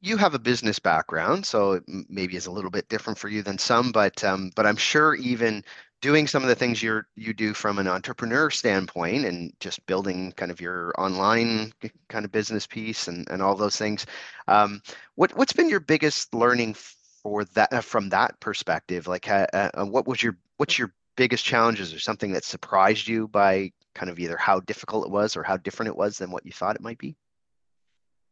you 0.00 0.16
have 0.16 0.34
a 0.34 0.38
business 0.38 0.78
background, 0.78 1.44
so 1.44 1.80
maybe 2.08 2.36
it's 2.36 2.46
a 2.46 2.50
little 2.50 2.70
bit 2.70 2.88
different 2.88 3.18
for 3.18 3.28
you 3.28 3.42
than 3.42 3.58
some, 3.58 3.92
but 3.92 4.22
um, 4.24 4.50
but 4.54 4.66
I'm 4.66 4.76
sure 4.76 5.14
even 5.16 5.64
doing 6.00 6.26
some 6.26 6.42
of 6.42 6.48
the 6.48 6.54
things 6.54 6.82
you're 6.82 7.06
you 7.16 7.32
do 7.32 7.54
from 7.54 7.78
an 7.78 7.88
entrepreneur 7.88 8.50
standpoint 8.50 9.24
and 9.24 9.52
just 9.60 9.84
building 9.86 10.32
kind 10.32 10.50
of 10.50 10.60
your 10.60 10.92
online 10.98 11.72
kind 12.08 12.24
of 12.24 12.32
business 12.32 12.66
piece 12.66 13.08
and, 13.08 13.28
and 13.30 13.42
all 13.42 13.54
those 13.54 13.76
things 13.76 14.06
um, 14.48 14.82
what 15.14 15.36
what's 15.36 15.52
been 15.52 15.68
your 15.68 15.80
biggest 15.80 16.34
learning 16.34 16.74
for 16.74 17.44
that 17.54 17.82
from 17.84 18.08
that 18.10 18.38
perspective 18.40 19.06
like 19.06 19.28
uh, 19.28 19.46
uh, 19.52 19.84
what 19.84 20.06
was 20.06 20.22
your 20.22 20.36
what's 20.58 20.78
your 20.78 20.92
biggest 21.16 21.44
challenges 21.44 21.92
or 21.92 21.98
something 21.98 22.32
that 22.32 22.44
surprised 22.44 23.08
you 23.08 23.28
by 23.28 23.72
kind 23.94 24.10
of 24.10 24.18
either 24.18 24.36
how 24.36 24.60
difficult 24.60 25.06
it 25.06 25.10
was 25.10 25.36
or 25.36 25.42
how 25.42 25.56
different 25.56 25.88
it 25.88 25.96
was 25.96 26.18
than 26.18 26.30
what 26.30 26.46
you 26.46 26.52
thought 26.52 26.76
it 26.76 26.82
might 26.82 26.98
be? 26.98 27.16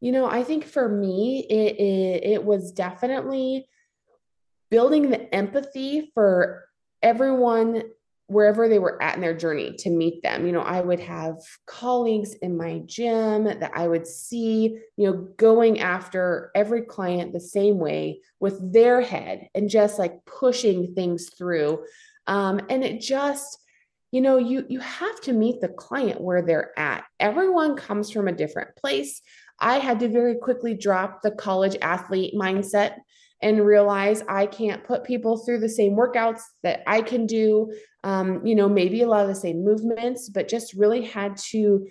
You 0.01 0.13
know, 0.13 0.27
I 0.27 0.45
think 0.45 0.65
for 0.67 0.89
me, 0.89 1.47
it, 1.49 1.77
it, 1.77 2.33
it 2.33 2.45
was 2.45 2.73
definitely 2.73 3.67
building 4.71 5.11
the 5.11 5.35
empathy 5.35 6.11
for 6.15 6.65
everyone 7.03 7.85
wherever 8.27 8.69
they 8.69 8.79
were 8.79 9.03
at 9.03 9.15
in 9.15 9.21
their 9.21 9.37
journey 9.37 9.75
to 9.79 9.91
meet 9.91 10.23
them. 10.23 10.47
You 10.47 10.53
know, 10.53 10.63
I 10.63 10.81
would 10.81 11.01
have 11.01 11.37
colleagues 11.67 12.35
in 12.35 12.57
my 12.57 12.83
gym 12.87 13.45
that 13.45 13.73
I 13.75 13.87
would 13.87 14.07
see, 14.07 14.79
you 14.97 15.11
know, 15.11 15.29
going 15.37 15.81
after 15.81 16.51
every 16.55 16.83
client 16.83 17.33
the 17.33 17.41
same 17.41 17.79
way 17.79 18.21
with 18.41 18.73
their 18.73 19.03
head 19.03 19.49
and 19.55 19.69
just 19.69 19.99
like 19.99 20.25
pushing 20.25 20.95
things 20.95 21.31
through 21.37 21.85
um, 22.27 22.61
and 22.69 22.85
it 22.85 23.01
just, 23.01 23.59
you 24.13 24.21
know, 24.21 24.39
you 24.39 24.65
you 24.69 24.81
have 24.81 25.21
to 25.23 25.33
meet 25.33 25.61
the 25.61 25.69
client 25.69 26.21
where 26.21 26.43
they're 26.43 26.79
at. 26.79 27.05
Everyone 27.21 27.77
comes 27.77 28.11
from 28.11 28.29
a 28.29 28.33
different 28.33 28.77
place. 28.77 29.21
I 29.61 29.79
had 29.79 30.01
to 30.01 30.09
very 30.09 30.37
quickly 30.37 30.75
drop 30.75 31.23
the 31.23 31.31
college 31.31 31.77
athlete 31.81 32.35
mindset 32.35 32.97
and 33.43 33.65
realize 33.65 34.23
I 34.29 34.47
can't 34.47 34.85
put 34.85 35.05
people 35.05 35.39
through 35.39 35.61
the 35.61 35.69
same 35.69 35.93
workouts 35.93 36.41
that 36.63 36.83
I 36.87 37.03
can 37.03 37.27
do. 37.27 37.73
Um, 38.03 38.45
you 38.47 38.55
know, 38.55 38.69
maybe 38.69 39.03
a 39.03 39.09
lot 39.09 39.23
of 39.23 39.29
the 39.29 39.35
same 39.35 39.65
movements, 39.65 40.29
but 40.29 40.49
just 40.49 40.75
really 40.75 41.03
had 41.03 41.37
to 41.51 41.87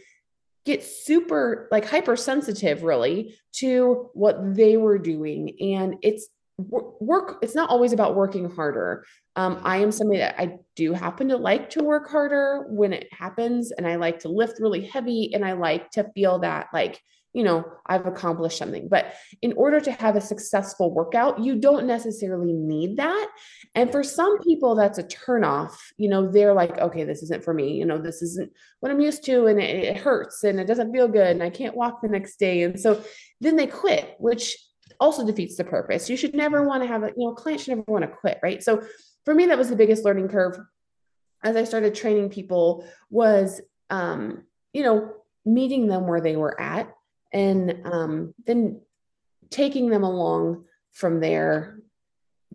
get 0.66 0.84
super 0.84 1.68
like 1.72 1.86
hypersensitive 1.86 2.84
really 2.84 3.36
to 3.52 4.10
what 4.14 4.56
they 4.56 4.78
were 4.78 4.98
doing 4.98 5.56
and 5.60 5.96
it's 6.02 6.28
work 6.58 7.40
it's 7.42 7.56
not 7.56 7.70
always 7.70 7.94
about 7.94 8.16
working 8.16 8.50
harder. 8.50 9.06
Um, 9.36 9.60
i 9.64 9.78
am 9.78 9.92
somebody 9.92 10.20
that 10.20 10.40
i 10.40 10.60
do 10.76 10.94
happen 10.94 11.30
to 11.30 11.38
like 11.38 11.72
to 11.72 11.84
work 11.84 12.10
harder 12.10 12.68
when 12.70 12.94
it 12.94 13.08
happens 13.12 13.72
and 13.72 13.88
i 13.88 13.96
like 13.96 14.20
to 14.20 14.30
lift 14.30 14.60
really 14.60 14.82
heavy 14.86 15.34
and 15.34 15.44
i 15.44 15.54
like 15.54 15.90
to 15.92 16.08
feel 16.14 16.40
that 16.40 16.68
like 16.72 17.02
you 17.34 17.44
know 17.44 17.66
i've 17.88 18.06
accomplished 18.06 18.60
something. 18.60 18.88
But 18.88 19.14
in 19.42 19.54
order 19.54 19.80
to 19.80 19.92
have 19.92 20.16
a 20.16 20.22
successful 20.22 20.94
workout 20.94 21.40
you 21.40 21.56
don't 21.56 21.88
necessarily 21.88 22.54
need 22.54 22.98
that. 22.98 23.30
And 23.74 23.92
for 23.92 24.04
some 24.04 24.40
people 24.40 24.76
that's 24.76 25.00
a 25.00 25.04
turnoff. 25.04 25.76
You 25.98 26.10
know 26.10 26.32
they're 26.32 26.54
like 26.54 26.78
okay 26.78 27.04
this 27.04 27.24
isn't 27.24 27.44
for 27.44 27.54
me. 27.54 27.74
You 27.74 27.86
know 27.86 27.98
this 27.98 28.22
isn't 28.22 28.52
what 28.80 28.92
i'm 28.92 29.02
used 29.02 29.26
to 29.26 29.48
and 29.48 29.60
it, 29.60 29.84
it 29.84 29.98
hurts 29.98 30.44
and 30.44 30.60
it 30.60 30.68
doesn't 30.68 30.94
feel 30.94 31.08
good 31.08 31.28
and 31.28 31.42
i 31.42 31.50
can't 31.50 31.76
walk 31.76 32.02
the 32.02 32.08
next 32.08 32.38
day. 32.38 32.62
And 32.62 32.80
so 32.80 33.04
then 33.42 33.56
they 33.56 33.68
quit 33.68 34.16
which 34.20 34.56
also 35.04 35.26
defeats 35.26 35.58
the 35.58 35.64
purpose. 35.64 36.10
You 36.10 36.18
should 36.18 36.34
never 36.34 36.66
want 36.66 36.82
to 36.82 36.88
have 36.88 37.04
a, 37.04 37.08
you 37.08 37.28
know, 37.28 37.34
client 37.34 37.62
should 37.62 37.78
never 37.78 37.84
want 37.88 38.04
to 38.04 38.08
quit, 38.08 38.40
right? 38.42 38.64
So 38.64 38.82
for 39.26 39.36
me, 39.36 39.46
that 39.48 39.58
was 39.58 39.70
the 39.70 39.76
biggest 39.76 40.06
learning 40.06 40.30
curve 40.30 40.58
as 41.44 41.56
I 41.56 41.66
started 41.66 41.94
training 41.94 42.30
people 42.30 42.88
was, 43.10 43.62
um, 43.90 44.44
you 44.72 44.84
know, 44.84 45.14
meeting 45.46 45.88
them 45.88 46.08
where 46.08 46.22
they 46.22 46.36
were 46.36 46.60
at 46.60 46.96
and 47.34 47.82
um, 47.86 48.34
then 48.46 48.82
taking 49.50 49.90
them 49.90 50.04
along 50.04 50.66
from 50.94 51.20
there 51.20 51.80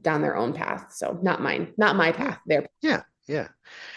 down 0.01 0.23
their 0.23 0.37
own 0.37 0.53
path. 0.53 0.93
So 0.95 1.19
not 1.23 1.43
mine, 1.43 1.75
not 1.77 1.97
my 1.97 2.13
path. 2.13 2.41
Their 2.47 2.67
yeah, 2.81 3.03
yeah. 3.27 3.49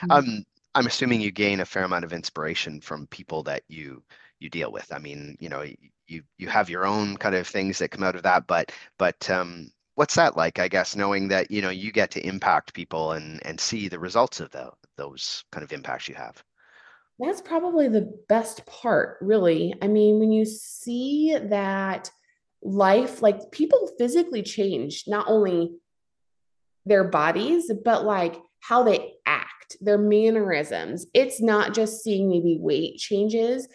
Mm-hmm. 0.03 0.11
Um, 0.11 0.45
I'm 0.75 0.87
assuming 0.87 1.21
you 1.21 1.31
gain 1.31 1.61
a 1.61 1.65
fair 1.65 1.83
amount 1.83 2.05
of 2.05 2.13
inspiration 2.13 2.81
from 2.81 3.07
people 3.07 3.43
that 3.43 3.63
you 3.67 4.03
you 4.39 4.49
deal 4.49 4.71
with. 4.71 4.91
I 4.91 4.99
mean, 4.99 5.37
you 5.39 5.49
know, 5.49 5.63
you 6.11 6.23
you 6.37 6.47
have 6.49 6.69
your 6.69 6.85
own 6.85 7.17
kind 7.17 7.35
of 7.35 7.47
things 7.47 7.79
that 7.79 7.91
come 7.91 8.03
out 8.03 8.15
of 8.15 8.23
that, 8.23 8.45
but 8.45 8.71
but 8.97 9.29
um, 9.29 9.71
what's 9.95 10.15
that 10.15 10.35
like? 10.37 10.59
I 10.59 10.67
guess 10.67 10.95
knowing 10.95 11.29
that 11.29 11.49
you 11.49 11.61
know 11.61 11.69
you 11.69 11.91
get 11.91 12.11
to 12.11 12.27
impact 12.27 12.73
people 12.73 13.13
and 13.13 13.39
and 13.45 13.59
see 13.59 13.87
the 13.87 13.99
results 13.99 14.39
of 14.39 14.51
the, 14.51 14.71
those 14.97 15.43
kind 15.51 15.63
of 15.63 15.71
impacts 15.71 16.07
you 16.07 16.15
have. 16.15 16.43
That's 17.19 17.41
probably 17.41 17.87
the 17.87 18.11
best 18.29 18.65
part, 18.65 19.17
really. 19.21 19.75
I 19.81 19.87
mean, 19.87 20.19
when 20.19 20.31
you 20.31 20.43
see 20.43 21.37
that 21.37 22.09
life, 22.63 23.21
like 23.21 23.51
people 23.51 23.91
physically 23.97 24.41
change, 24.41 25.03
not 25.07 25.27
only 25.27 25.73
their 26.85 27.03
bodies, 27.03 27.71
but 27.83 28.05
like 28.05 28.41
how 28.59 28.83
they 28.83 29.13
act, 29.25 29.60
their 29.79 29.97
mannerisms. 29.97 31.05
It's 31.13 31.41
not 31.41 31.73
just 31.73 32.03
seeing 32.03 32.29
maybe 32.29 32.57
weight 32.59 32.97
changes, 32.97 33.67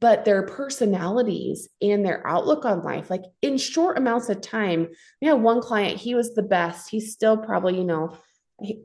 but 0.00 0.24
their 0.24 0.42
personalities 0.44 1.68
and 1.82 2.04
their 2.04 2.26
outlook 2.26 2.64
on 2.64 2.82
life. 2.82 3.10
Like 3.10 3.24
in 3.42 3.58
short 3.58 3.98
amounts 3.98 4.28
of 4.28 4.40
time, 4.40 4.88
we 5.20 5.28
had 5.28 5.42
one 5.42 5.60
client, 5.60 6.00
he 6.00 6.14
was 6.14 6.34
the 6.34 6.42
best. 6.42 6.90
He's 6.90 7.12
still 7.12 7.36
probably, 7.36 7.76
you 7.76 7.84
know, 7.84 8.16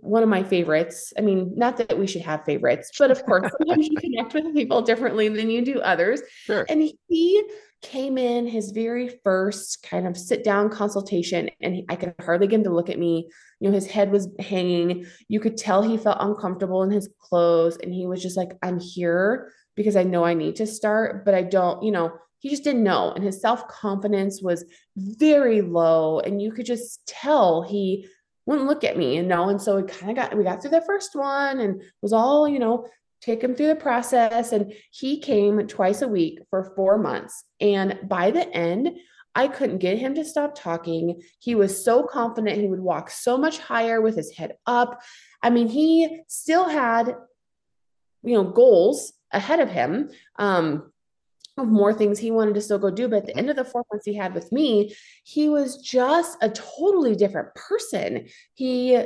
one 0.02 0.24
of 0.24 0.30
my 0.30 0.44
favorites. 0.44 1.14
I 1.18 1.22
mean, 1.22 1.54
not 1.56 1.78
that 1.78 1.98
we 1.98 2.08
should 2.08 2.24
have 2.24 2.44
favorites, 2.46 2.92
but 2.98 3.12
of 3.12 3.24
course, 3.24 3.52
sometimes 3.58 3.88
you 3.88 3.96
connect 4.00 4.34
with 4.34 4.54
people 4.54 4.82
differently 4.82 5.30
than 5.30 5.50
you 5.50 5.64
do 5.64 5.80
others. 5.80 6.22
Sure. 6.46 6.66
And 6.70 6.92
he 7.08 7.44
came 7.82 8.18
in 8.18 8.46
his 8.46 8.72
very 8.72 9.10
first 9.24 9.84
kind 9.84 10.06
of 10.06 10.18
sit 10.18 10.44
down 10.44 10.70
consultation, 10.70 11.50
and 11.62 11.76
he, 11.76 11.86
I 11.88 11.96
could 11.96 12.14
hardly 12.20 12.48
get 12.48 12.58
him 12.58 12.64
to 12.66 12.74
look 12.74 12.90
at 12.90 13.00
me. 13.00 13.30
You 13.60 13.70
know, 13.70 13.76
his 13.76 13.88
head 13.88 14.12
was 14.12 14.28
hanging. 14.40 15.06
You 15.28 15.40
could 15.40 15.58
tell 15.58 15.82
he 15.82 15.98
felt 15.98 16.18
uncomfortable 16.20 16.84
in 16.84 16.92
his 16.92 17.10
clothes, 17.20 17.78
and 17.82 17.94
he 17.94 18.08
was 18.08 18.22
just 18.22 18.38
like, 18.38 18.58
I'm 18.64 18.80
here 18.80 19.52
because 19.76 19.96
I 19.96 20.04
know 20.04 20.26
I 20.26 20.34
need 20.34 20.58
to 20.58 20.68
start, 20.68 21.24
but 21.24 21.34
I 21.34 21.44
don't, 21.44 21.84
you 21.84 21.92
know, 21.92 22.12
he 22.40 22.50
just 22.50 22.64
didn't 22.64 22.84
know. 22.84 23.12
And 23.12 23.24
his 23.24 23.40
self 23.40 23.68
confidence 23.68 24.42
was 24.42 24.66
very 24.96 25.62
low. 25.62 26.20
And 26.20 26.42
you 26.42 26.52
could 26.52 26.66
just 26.66 27.06
tell 27.06 27.62
he 27.62 28.08
wouldn't 28.46 28.68
look 28.68 28.84
at 28.84 28.98
me, 28.98 29.16
you 29.16 29.24
know. 29.24 29.50
And 29.50 29.62
so 29.62 29.78
we 29.78 29.84
kind 29.84 30.12
of 30.12 30.16
got 30.16 30.38
we 30.38 30.44
got 30.44 30.62
through 30.62 30.72
the 30.72 30.82
first 30.82 31.16
one 31.16 31.60
and 31.60 31.82
was 32.02 32.14
all, 32.14 32.48
you 32.48 32.60
know, 32.60 32.88
take 33.22 33.44
him 33.44 33.56
through 33.56 33.68
the 33.68 33.76
process. 33.76 34.52
And 34.52 34.74
he 34.92 35.20
came 35.20 35.66
twice 35.68 36.02
a 36.02 36.08
week 36.08 36.40
for 36.50 36.74
four 36.76 36.98
months. 36.98 37.44
And 37.60 38.00
by 38.04 38.32
the 38.32 38.48
end, 38.56 38.98
I 39.36 39.48
couldn't 39.48 39.78
get 39.78 40.00
him 40.00 40.16
to 40.16 40.26
stop 40.26 40.56
talking. 40.56 41.22
He 41.40 41.56
was 41.56 41.84
so 41.84 42.04
confident 42.04 42.58
he 42.58 42.68
would 42.68 42.80
walk 42.80 43.10
so 43.10 43.38
much 43.38 43.60
higher 43.60 44.02
with 44.02 44.16
his 44.16 44.32
head 44.36 44.58
up. 44.66 45.02
I 45.42 45.50
mean, 45.50 45.68
he 45.68 46.22
still 46.28 46.68
had, 46.68 47.16
you 48.24 48.34
know, 48.34 48.44
goals 48.44 49.14
ahead 49.32 49.60
of 49.60 49.70
him. 49.70 50.10
Um, 50.38 50.92
more 51.66 51.94
things 51.94 52.20
he 52.20 52.32
wanted 52.32 52.56
to 52.56 52.62
still 52.62 52.80
go 52.80 52.92
do. 52.92 53.08
But 53.08 53.18
at 53.18 53.26
the 53.28 53.38
end 53.38 53.50
of 53.50 53.56
the 53.56 53.66
four 53.66 53.84
months 53.92 54.06
he 54.06 54.16
had 54.16 54.34
with 54.34 54.52
me, 54.52 54.96
he 55.24 55.50
was 55.50 55.78
just 55.78 56.38
a 56.42 56.50
totally 56.50 57.16
different 57.16 57.54
person. 57.56 58.28
He 58.54 58.98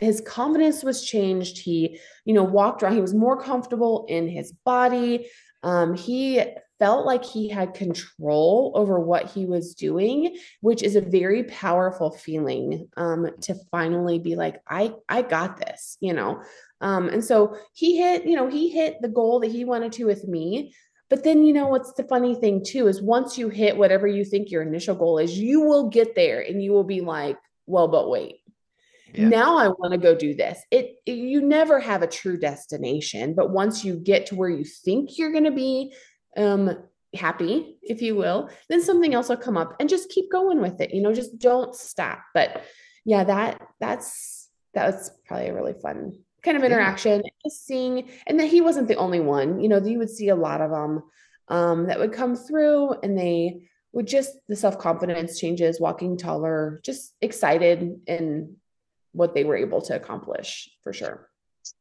his 0.00 0.20
confidence 0.20 0.82
was 0.82 1.04
changed. 1.04 1.58
He, 1.58 2.00
you 2.24 2.34
know, 2.34 2.42
walked 2.42 2.82
around. 2.82 2.94
He 2.94 3.00
was 3.00 3.14
more 3.14 3.40
comfortable 3.40 4.06
in 4.08 4.28
his 4.28 4.52
body. 4.52 5.30
Um, 5.62 5.94
he 5.94 6.42
felt 6.78 7.06
like 7.06 7.24
he 7.24 7.48
had 7.48 7.74
control 7.74 8.72
over 8.74 8.98
what 8.98 9.30
he 9.30 9.46
was 9.46 9.74
doing, 9.74 10.36
which 10.60 10.82
is 10.82 10.96
a 10.96 11.00
very 11.00 11.44
powerful 11.44 12.10
feeling 12.10 12.88
um, 12.96 13.30
to 13.40 13.54
finally 13.70 14.18
be 14.18 14.34
like, 14.34 14.60
I, 14.68 14.92
I 15.08 15.22
got 15.22 15.56
this, 15.56 15.96
you 16.00 16.12
know. 16.12 16.42
Um, 16.80 17.08
and 17.08 17.24
so 17.24 17.56
he 17.72 17.96
hit, 17.96 18.26
you 18.26 18.36
know, 18.36 18.48
he 18.48 18.68
hit 18.68 19.00
the 19.00 19.08
goal 19.08 19.40
that 19.40 19.50
he 19.50 19.64
wanted 19.64 19.92
to 19.92 20.04
with 20.04 20.26
me. 20.26 20.74
But 21.10 21.22
then, 21.22 21.44
you 21.44 21.52
know, 21.52 21.68
what's 21.68 21.92
the 21.92 22.04
funny 22.04 22.34
thing 22.34 22.64
too 22.64 22.88
is 22.88 23.02
once 23.02 23.36
you 23.36 23.48
hit 23.48 23.76
whatever 23.76 24.06
you 24.06 24.24
think 24.24 24.50
your 24.50 24.62
initial 24.62 24.94
goal 24.94 25.18
is, 25.18 25.38
you 25.38 25.60
will 25.60 25.88
get 25.88 26.14
there 26.14 26.40
and 26.40 26.62
you 26.62 26.72
will 26.72 26.84
be 26.84 27.00
like, 27.00 27.36
well, 27.66 27.88
but 27.88 28.08
wait. 28.08 28.36
Yeah. 29.12 29.28
Now 29.28 29.58
I 29.58 29.68
want 29.68 29.92
to 29.92 29.98
go 29.98 30.14
do 30.14 30.34
this. 30.34 30.60
It, 30.70 30.96
it 31.06 31.12
you 31.12 31.40
never 31.40 31.78
have 31.78 32.02
a 32.02 32.08
true 32.08 32.36
destination, 32.36 33.34
but 33.34 33.50
once 33.50 33.84
you 33.84 33.96
get 33.96 34.26
to 34.26 34.34
where 34.34 34.48
you 34.48 34.64
think 34.64 35.18
you're 35.18 35.30
going 35.30 35.44
to 35.44 35.52
be 35.52 35.94
um 36.36 36.76
happy, 37.14 37.76
if 37.82 38.02
you 38.02 38.16
will, 38.16 38.50
then 38.68 38.82
something 38.82 39.14
else 39.14 39.28
will 39.28 39.36
come 39.36 39.56
up 39.56 39.76
and 39.78 39.88
just 39.88 40.10
keep 40.10 40.32
going 40.32 40.60
with 40.60 40.80
it. 40.80 40.92
You 40.92 41.00
know, 41.00 41.14
just 41.14 41.38
don't 41.38 41.74
stop. 41.76 42.22
But 42.34 42.64
yeah, 43.04 43.22
that 43.24 43.60
that's 43.78 44.48
that's 44.72 45.10
probably 45.26 45.48
a 45.48 45.54
really 45.54 45.74
fun 45.74 46.18
kind 46.44 46.56
of 46.56 46.64
interaction, 46.64 47.22
yeah. 47.24 47.30
just 47.44 47.66
seeing, 47.66 48.08
and 48.26 48.38
that 48.38 48.46
he 48.46 48.60
wasn't 48.60 48.88
the 48.88 48.96
only 48.96 49.20
one. 49.20 49.60
You 49.60 49.68
know, 49.68 49.78
you 49.78 49.98
would 49.98 50.10
see 50.10 50.28
a 50.28 50.36
lot 50.36 50.60
of 50.60 50.70
them 50.70 51.02
um, 51.48 51.86
that 51.86 51.98
would 51.98 52.12
come 52.12 52.36
through, 52.36 52.92
and 53.02 53.18
they 53.18 53.62
would 53.92 54.06
just 54.06 54.36
the 54.48 54.56
self 54.56 54.78
confidence 54.78 55.38
changes, 55.38 55.80
walking 55.80 56.16
taller, 56.16 56.80
just 56.84 57.14
excited 57.20 58.00
in 58.06 58.56
what 59.12 59.34
they 59.34 59.44
were 59.44 59.56
able 59.56 59.80
to 59.82 59.96
accomplish 59.96 60.70
for 60.82 60.92
sure. 60.92 61.28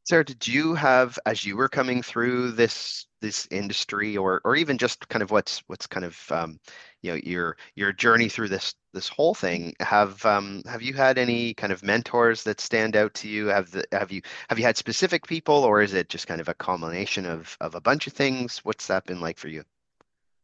Sara, 0.06 0.24
did 0.24 0.48
you 0.48 0.76
have, 0.76 1.20
as 1.26 1.46
you 1.46 1.58
were 1.58 1.70
coming 1.70 2.02
through 2.02 2.52
this 2.52 3.06
this 3.22 3.48
industry, 3.52 4.18
or 4.18 4.42
or 4.44 4.56
even 4.56 4.78
just 4.78 5.08
kind 5.10 5.24
of 5.24 5.32
what's 5.32 5.64
what's 5.68 5.88
kind 5.88 6.06
of 6.06 6.20
um, 6.32 6.60
you 7.02 7.12
know 7.12 7.20
your 7.24 7.58
your 7.76 7.92
journey 7.94 8.30
through 8.30 8.50
this 8.50 8.76
this 8.94 9.10
whole 9.10 9.34
thing, 9.34 9.74
have 9.80 10.24
um, 10.26 10.62
have 10.66 10.82
you 10.82 10.94
had 10.94 11.18
any 11.18 11.54
kind 11.54 11.74
of 11.74 11.84
mentors 11.84 12.44
that 12.44 12.60
stand 12.60 12.96
out 12.96 13.14
to 13.16 13.28
you? 13.28 13.48
Have 13.48 13.72
the, 13.72 13.86
have 13.92 14.12
you 14.12 14.22
have 14.50 14.60
you 14.60 14.66
had 14.66 14.78
specific 14.78 15.26
people, 15.28 15.56
or 15.56 15.82
is 15.82 15.94
it 15.94 16.10
just 16.10 16.28
kind 16.28 16.42
of 16.42 16.50
a 16.50 16.54
culmination 16.54 17.26
of 17.26 17.58
of 17.62 17.76
a 17.76 17.82
bunch 17.82 18.08
of 18.08 18.14
things? 18.14 18.60
What's 18.64 18.88
that 18.88 19.06
been 19.06 19.22
like 19.22 19.38
for 19.38 19.48
you? 19.48 19.64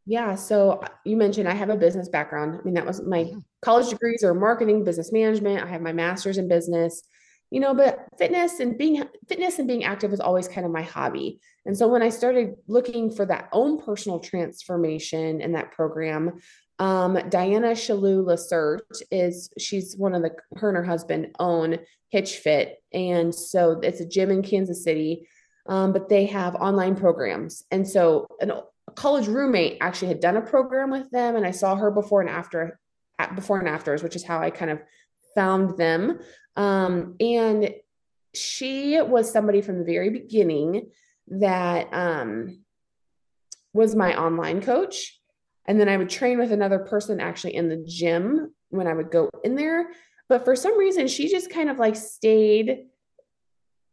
Yeah, 0.05 0.35
so 0.35 0.81
you 1.05 1.17
mentioned 1.17 1.47
I 1.47 1.53
have 1.53 1.69
a 1.69 1.77
business 1.77 2.09
background. 2.09 2.59
I 2.59 2.63
mean, 2.63 2.73
that 2.73 2.85
was 2.85 3.01
my 3.03 3.25
mm-hmm. 3.25 3.39
college 3.61 3.89
degrees 3.89 4.23
are 4.23 4.33
marketing, 4.33 4.83
business 4.83 5.11
management. 5.11 5.63
I 5.63 5.67
have 5.67 5.81
my 5.81 5.93
master's 5.93 6.37
in 6.37 6.47
business 6.47 7.03
you 7.51 7.59
know 7.59 7.73
but 7.73 8.07
fitness 8.17 8.59
and 8.59 8.77
being 8.77 9.03
fitness 9.27 9.59
and 9.59 9.67
being 9.67 9.83
active 9.83 10.11
was 10.11 10.19
always 10.19 10.47
kind 10.47 10.65
of 10.65 10.71
my 10.71 10.81
hobby. 10.81 11.39
And 11.65 11.77
so 11.77 11.87
when 11.87 12.01
i 12.01 12.09
started 12.09 12.55
looking 12.67 13.11
for 13.11 13.25
that 13.25 13.49
own 13.51 13.81
personal 13.81 14.19
transformation 14.19 15.41
in 15.41 15.53
that 15.53 15.71
program 15.71 16.39
um, 16.79 17.19
diana 17.29 17.71
Chaloux 17.71 18.23
LaCerte 18.23 19.01
is 19.11 19.51
she's 19.57 19.97
one 19.97 20.15
of 20.15 20.21
the 20.21 20.31
her 20.55 20.69
and 20.69 20.77
her 20.77 20.83
husband 20.83 21.35
own 21.39 21.79
HitchFit. 22.13 22.73
And 22.93 23.35
so 23.35 23.79
it's 23.83 23.99
a 23.99 24.05
gym 24.05 24.31
in 24.31 24.41
kansas 24.41 24.83
city 24.83 25.27
um, 25.67 25.93
but 25.93 26.09
they 26.09 26.25
have 26.25 26.55
online 26.55 26.95
programs. 26.95 27.63
And 27.69 27.87
so 27.87 28.27
an, 28.41 28.51
a 28.89 28.91
college 28.91 29.27
roommate 29.27 29.77
actually 29.81 30.07
had 30.07 30.19
done 30.19 30.35
a 30.35 30.41
program 30.41 30.89
with 30.89 31.09
them 31.11 31.35
and 31.35 31.45
i 31.45 31.51
saw 31.51 31.75
her 31.75 31.91
before 31.91 32.21
and 32.21 32.29
after 32.29 32.79
before 33.35 33.59
and 33.59 33.67
afters 33.67 34.01
which 34.01 34.15
is 34.15 34.23
how 34.23 34.39
i 34.39 34.49
kind 34.49 34.71
of 34.71 34.79
found 35.35 35.77
them 35.77 36.19
um, 36.59 37.15
and 37.21 37.73
she 38.35 39.01
was 39.01 39.31
somebody 39.31 39.61
from 39.61 39.79
the 39.79 39.85
very 39.85 40.09
beginning 40.09 40.89
that 41.29 41.87
um, 41.93 42.65
was 43.73 43.95
my 43.95 44.19
online 44.19 44.61
coach. 44.61 45.17
And 45.65 45.79
then 45.79 45.87
I 45.87 45.95
would 45.95 46.09
train 46.09 46.37
with 46.37 46.51
another 46.51 46.79
person 46.79 47.21
actually 47.21 47.55
in 47.55 47.69
the 47.69 47.81
gym 47.87 48.53
when 48.69 48.87
I 48.87 48.93
would 48.93 49.09
go 49.09 49.29
in 49.45 49.55
there. 49.55 49.91
But 50.27 50.43
for 50.43 50.53
some 50.53 50.77
reason, 50.77 51.07
she 51.07 51.29
just 51.29 51.49
kind 51.49 51.69
of 51.69 51.79
like 51.79 51.95
stayed 51.95 52.87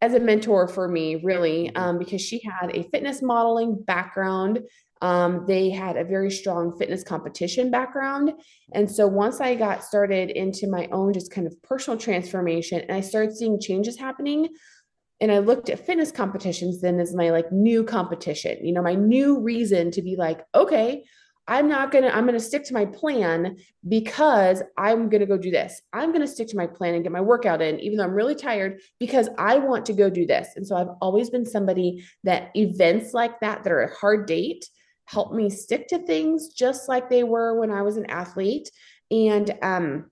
as 0.03 0.15
a 0.15 0.21
mentor 0.21 0.67
for 0.67 0.89
me, 0.89 1.23
really, 1.23 1.73
um, 1.77 1.99
because 1.99 2.21
she 2.21 2.41
had 2.41 2.75
a 2.75 2.83
fitness 2.91 3.23
modeling 3.23 3.81
background. 3.81 4.63
Um, 5.03 5.45
they 5.47 5.71
had 5.71 5.97
a 5.97 6.05
very 6.05 6.31
strong 6.31 6.77
fitness 6.79 7.05
competition 7.05 7.71
background. 7.71 8.33
And 8.73 8.91
so 8.91 9.07
once 9.07 9.41
I 9.41 9.55
got 9.55 9.85
started 9.85 10.31
into 10.31 10.69
my 10.69 10.89
own 10.91 11.13
just 11.13 11.31
kind 11.31 11.47
of 11.47 11.63
personal 11.63 11.99
transformation 11.99 12.81
and 12.81 12.93
I 12.93 13.01
started 13.01 13.37
seeing 13.37 13.61
changes 13.61 13.99
happening, 13.99 14.49
and 15.21 15.33
I 15.33 15.39
looked 15.39 15.71
at 15.71 15.85
fitness 15.85 16.11
competitions 16.13 16.81
then 16.81 17.01
as 17.01 17.15
my 17.15 17.31
like 17.31 17.51
new 17.51 17.85
competition, 17.85 18.65
you 18.65 18.73
know, 18.73 18.83
my 18.83 18.95
new 18.95 19.41
reason 19.41 19.91
to 19.93 20.03
be 20.03 20.17
like, 20.17 20.45
okay, 20.55 21.05
I'm 21.49 21.69
not 21.69 21.93
going 21.93 22.05
to, 22.05 22.15
I'm 22.15 22.27
going 22.27 22.39
to 22.39 22.45
stick 22.45 22.65
to 22.65 22.75
my 22.75 22.87
plan 22.87 23.57
because 23.89 24.63
I'm 24.77 25.09
going 25.09 25.21
to 25.21 25.27
go 25.27 25.39
do 25.39 25.51
this. 25.51 25.81
I'm 25.93 26.11
going 26.11 26.23
to 26.23 26.27
stick 26.27 26.49
to 26.49 26.57
my 26.57 26.67
plan 26.67 26.95
and 26.95 27.05
get 27.05 27.13
my 27.13 27.21
workout 27.21 27.63
in, 27.63 27.79
even 27.81 27.99
though 27.99 28.05
I'm 28.05 28.15
really 28.15 28.35
tired 28.35 28.81
because 28.99 29.29
I 29.39 29.59
want 29.59 29.87
to 29.87 29.93
go 29.93 30.11
do 30.11 30.27
this. 30.27 30.49
And 30.57 30.67
so 30.67 30.77
I've 30.77 30.91
always 31.01 31.31
been 31.31 31.47
somebody 31.47 32.05
that 32.25 32.51
events 32.57 33.15
like 33.15 33.39
that, 33.41 33.63
that 33.63 33.73
are 33.73 33.83
a 33.83 33.95
hard 33.95 34.27
date, 34.27 34.69
help 35.07 35.33
me 35.33 35.49
stick 35.49 35.89
to 35.89 35.99
things 35.99 36.49
just 36.49 36.89
like 36.89 37.09
they 37.09 37.25
were 37.25 37.59
when 37.59 37.71
I 37.71 37.83
was 37.83 37.97
an 37.97 38.07
athlete. 38.07 38.71
And 39.11 39.57
um, 39.63 40.11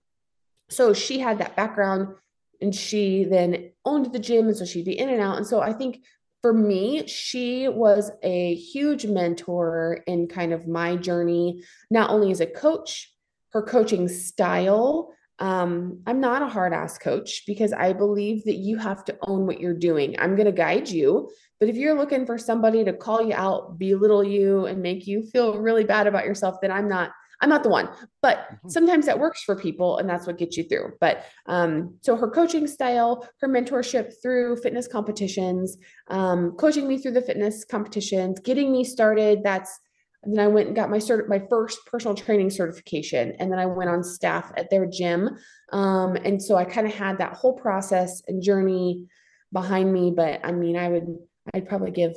so 0.68 0.92
she 0.92 1.18
had 1.18 1.38
that 1.38 1.56
background 1.56 2.14
and 2.60 2.74
she 2.74 3.24
then 3.24 3.72
owned 3.84 4.12
the 4.12 4.18
gym. 4.18 4.46
And 4.46 4.56
so 4.56 4.64
she'd 4.64 4.84
be 4.84 4.98
in 4.98 5.08
and 5.08 5.20
out. 5.20 5.36
And 5.36 5.46
so 5.46 5.60
I 5.60 5.72
think 5.72 6.04
for 6.42 6.52
me, 6.52 7.06
she 7.06 7.68
was 7.68 8.10
a 8.22 8.54
huge 8.54 9.06
mentor 9.06 10.02
in 10.06 10.28
kind 10.28 10.52
of 10.52 10.68
my 10.68 10.96
journey, 10.96 11.64
not 11.90 12.10
only 12.10 12.30
as 12.30 12.40
a 12.40 12.46
coach, 12.46 13.12
her 13.52 13.62
coaching 13.62 14.08
style 14.08 15.12
um, 15.38 16.00
I'm 16.06 16.20
not 16.20 16.42
a 16.42 16.48
hard 16.48 16.72
ass 16.72 16.98
coach 16.98 17.42
because 17.46 17.72
I 17.72 17.92
believe 17.92 18.44
that 18.44 18.56
you 18.56 18.78
have 18.78 19.04
to 19.06 19.16
own 19.22 19.46
what 19.46 19.60
you're 19.60 19.74
doing. 19.74 20.14
I'm 20.18 20.36
going 20.36 20.46
to 20.46 20.52
guide 20.52 20.88
you. 20.88 21.30
But 21.58 21.68
if 21.68 21.76
you're 21.76 21.96
looking 21.96 22.26
for 22.26 22.38
somebody 22.38 22.84
to 22.84 22.92
call 22.92 23.22
you 23.22 23.34
out, 23.34 23.78
belittle 23.78 24.24
you, 24.24 24.66
and 24.66 24.82
make 24.82 25.06
you 25.06 25.22
feel 25.22 25.58
really 25.58 25.84
bad 25.84 26.06
about 26.06 26.24
yourself, 26.24 26.56
then 26.60 26.70
I'm 26.70 26.88
not. 26.88 27.10
I'm 27.40 27.50
not 27.50 27.64
the 27.64 27.68
one, 27.68 27.90
but 28.22 28.38
mm-hmm. 28.38 28.68
sometimes 28.68 29.04
that 29.06 29.18
works 29.18 29.42
for 29.42 29.54
people 29.54 29.98
and 29.98 30.08
that's 30.08 30.26
what 30.26 30.38
gets 30.38 30.56
you 30.56 30.64
through. 30.64 30.92
But 31.00 31.26
um, 31.46 31.96
so 32.00 32.16
her 32.16 32.30
coaching 32.30 32.66
style, 32.66 33.28
her 33.40 33.48
mentorship 33.48 34.14
through 34.22 34.56
fitness 34.62 34.86
competitions, 34.86 35.76
um, 36.08 36.52
coaching 36.52 36.88
me 36.88 36.96
through 36.96 37.10
the 37.10 37.20
fitness 37.20 37.64
competitions, 37.64 38.38
getting 38.40 38.72
me 38.72 38.82
started. 38.82 39.42
That's 39.42 39.78
then 40.26 40.44
I 40.44 40.48
went 40.48 40.68
and 40.68 40.76
got 40.76 40.90
my 40.90 40.98
cert- 40.98 41.28
my 41.28 41.42
first 41.50 41.84
personal 41.86 42.14
training 42.14 42.50
certification, 42.50 43.32
and 43.38 43.50
then 43.50 43.58
I 43.58 43.66
went 43.66 43.90
on 43.90 44.02
staff 44.04 44.52
at 44.56 44.70
their 44.70 44.86
gym. 44.86 45.30
Um, 45.72 46.16
and 46.16 46.42
so 46.42 46.56
I 46.56 46.64
kind 46.64 46.86
of 46.86 46.94
had 46.94 47.18
that 47.18 47.34
whole 47.34 47.54
process 47.54 48.22
and 48.28 48.42
journey 48.42 49.06
behind 49.52 49.92
me. 49.92 50.12
But 50.14 50.40
I 50.44 50.52
mean, 50.52 50.76
I 50.76 50.88
would 50.88 51.18
I'd 51.52 51.68
probably 51.68 51.90
give 51.90 52.16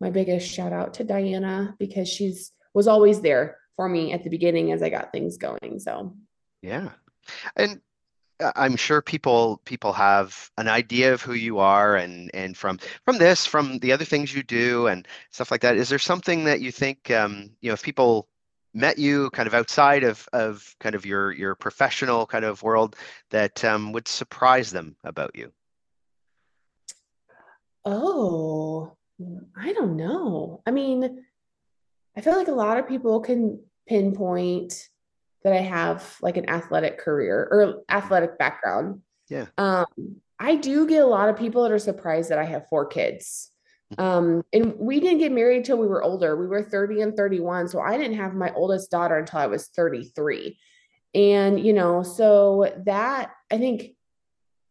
my 0.00 0.10
biggest 0.10 0.50
shout 0.50 0.72
out 0.72 0.94
to 0.94 1.04
Diana 1.04 1.74
because 1.78 2.08
she's 2.08 2.52
was 2.74 2.88
always 2.88 3.20
there 3.20 3.58
for 3.76 3.88
me 3.88 4.12
at 4.12 4.24
the 4.24 4.30
beginning 4.30 4.72
as 4.72 4.82
I 4.82 4.90
got 4.90 5.12
things 5.12 5.36
going. 5.36 5.78
So 5.78 6.14
yeah, 6.62 6.90
and 7.56 7.80
I'm 8.56 8.76
sure 8.76 9.02
people 9.02 9.60
people 9.64 9.92
have 9.92 10.50
an 10.58 10.68
idea 10.68 11.12
of 11.12 11.22
who 11.22 11.34
you 11.34 11.58
are 11.58 11.96
and 11.96 12.30
and 12.34 12.56
from 12.56 12.78
from 13.04 13.18
this 13.18 13.46
from 13.46 13.78
the 13.78 13.92
other 13.92 14.04
things 14.04 14.34
you 14.34 14.42
do 14.42 14.86
and 14.86 15.06
stuff 15.30 15.50
like 15.50 15.60
that. 15.62 15.76
Is 15.76 15.88
there 15.88 15.98
something 15.98 16.44
that 16.44 16.60
you 16.60 16.72
think 16.72 17.10
um, 17.10 17.50
you 17.60 17.68
know 17.68 17.74
if 17.74 17.82
people 17.82 18.28
met 18.72 18.98
you 18.98 19.30
kind 19.30 19.46
of 19.46 19.54
outside 19.54 20.04
of 20.04 20.28
of 20.32 20.74
kind 20.80 20.94
of 20.94 21.04
your 21.06 21.32
your 21.32 21.54
professional 21.54 22.26
kind 22.26 22.44
of 22.44 22.62
world 22.62 22.96
that 23.30 23.64
um, 23.64 23.92
would 23.92 24.08
surprise 24.08 24.70
them 24.70 24.96
about 25.04 25.34
you? 25.34 25.52
Oh, 27.84 28.96
I 29.56 29.72
don't 29.72 29.96
know. 29.96 30.62
I 30.66 30.70
mean, 30.70 31.24
I 32.16 32.20
feel 32.20 32.36
like 32.36 32.48
a 32.48 32.52
lot 32.52 32.78
of 32.78 32.88
people 32.88 33.20
can 33.20 33.60
pinpoint 33.88 34.89
that 35.42 35.52
I 35.52 35.60
have 35.60 36.16
like 36.20 36.36
an 36.36 36.48
athletic 36.48 36.98
career 36.98 37.48
or 37.50 37.82
athletic 37.88 38.38
background. 38.38 39.00
Yeah. 39.28 39.46
Um, 39.56 39.86
I 40.38 40.56
do 40.56 40.86
get 40.86 41.02
a 41.02 41.06
lot 41.06 41.28
of 41.28 41.36
people 41.36 41.62
that 41.62 41.72
are 41.72 41.78
surprised 41.78 42.30
that 42.30 42.38
I 42.38 42.44
have 42.44 42.68
four 42.68 42.86
kids. 42.86 43.50
Mm-hmm. 43.94 44.02
Um, 44.02 44.42
and 44.52 44.74
we 44.78 45.00
didn't 45.00 45.18
get 45.18 45.32
married 45.32 45.64
till 45.64 45.78
we 45.78 45.86
were 45.86 46.02
older. 46.02 46.36
We 46.36 46.46
were 46.46 46.62
30 46.62 47.00
and 47.02 47.16
31. 47.16 47.68
So 47.68 47.80
I 47.80 47.96
didn't 47.96 48.16
have 48.16 48.34
my 48.34 48.52
oldest 48.54 48.90
daughter 48.90 49.18
until 49.18 49.40
I 49.40 49.46
was 49.46 49.68
33. 49.68 50.58
And, 51.14 51.58
you 51.58 51.72
know, 51.72 52.02
so 52.02 52.72
that 52.84 53.32
I 53.50 53.58
think, 53.58 53.96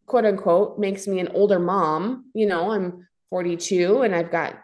quote 0.06 0.26
unquote, 0.26 0.80
makes 0.80 1.08
me 1.08 1.20
an 1.20 1.30
older 1.30 1.60
mom. 1.60 2.26
You 2.34 2.48
know, 2.48 2.72
I'm 2.72 3.08
42 3.30 4.02
and 4.02 4.16
I've 4.16 4.32
got 4.32 4.60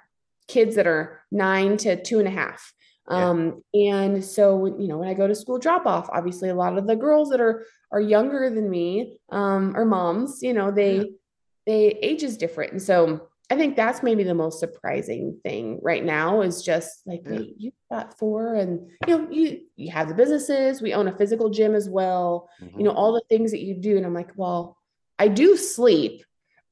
kids 0.47 0.75
that 0.75 0.87
are 0.87 1.21
nine 1.31 1.77
to 1.77 2.01
two 2.01 2.19
and 2.19 2.27
a 2.27 2.31
half. 2.31 2.73
Um, 3.07 3.61
and 3.73 4.23
so, 4.23 4.65
you 4.65 4.87
know, 4.87 4.97
when 4.97 5.07
I 5.07 5.13
go 5.13 5.27
to 5.27 5.35
school 5.35 5.59
drop 5.59 5.85
off, 5.85 6.09
obviously 6.11 6.49
a 6.49 6.55
lot 6.55 6.77
of 6.77 6.87
the 6.87 6.95
girls 6.95 7.29
that 7.29 7.39
are, 7.39 7.65
are 7.91 8.01
younger 8.01 8.49
than 8.49 8.69
me, 8.69 9.19
um, 9.29 9.75
or 9.77 9.85
moms, 9.85 10.41
you 10.41 10.53
know, 10.53 10.71
they, 10.71 10.95
yeah. 10.97 11.03
they 11.67 11.85
age 12.01 12.23
is 12.23 12.37
different. 12.37 12.71
And 12.71 12.81
so 12.81 13.29
I 13.51 13.55
think 13.57 13.75
that's 13.75 14.01
maybe 14.01 14.23
the 14.23 14.33
most 14.33 14.59
surprising 14.59 15.39
thing 15.43 15.79
right 15.83 16.03
now 16.03 16.41
is 16.41 16.63
just 16.63 17.01
like, 17.05 17.21
yeah. 17.25 17.31
wait, 17.31 17.53
you 17.57 17.71
got 17.91 18.17
four 18.17 18.55
and, 18.55 18.89
you 19.05 19.17
know, 19.17 19.27
you, 19.29 19.61
you 19.75 19.91
have 19.91 20.07
the 20.07 20.15
businesses, 20.15 20.81
we 20.81 20.95
own 20.95 21.07
a 21.07 21.15
physical 21.15 21.51
gym 21.51 21.75
as 21.75 21.87
well, 21.87 22.49
mm-hmm. 22.59 22.79
you 22.79 22.85
know, 22.85 22.91
all 22.91 23.13
the 23.13 23.21
things 23.29 23.51
that 23.51 23.61
you 23.61 23.75
do. 23.75 23.97
And 23.97 24.05
I'm 24.05 24.15
like, 24.15 24.31
well, 24.35 24.79
I 25.19 25.27
do 25.27 25.57
sleep, 25.57 26.23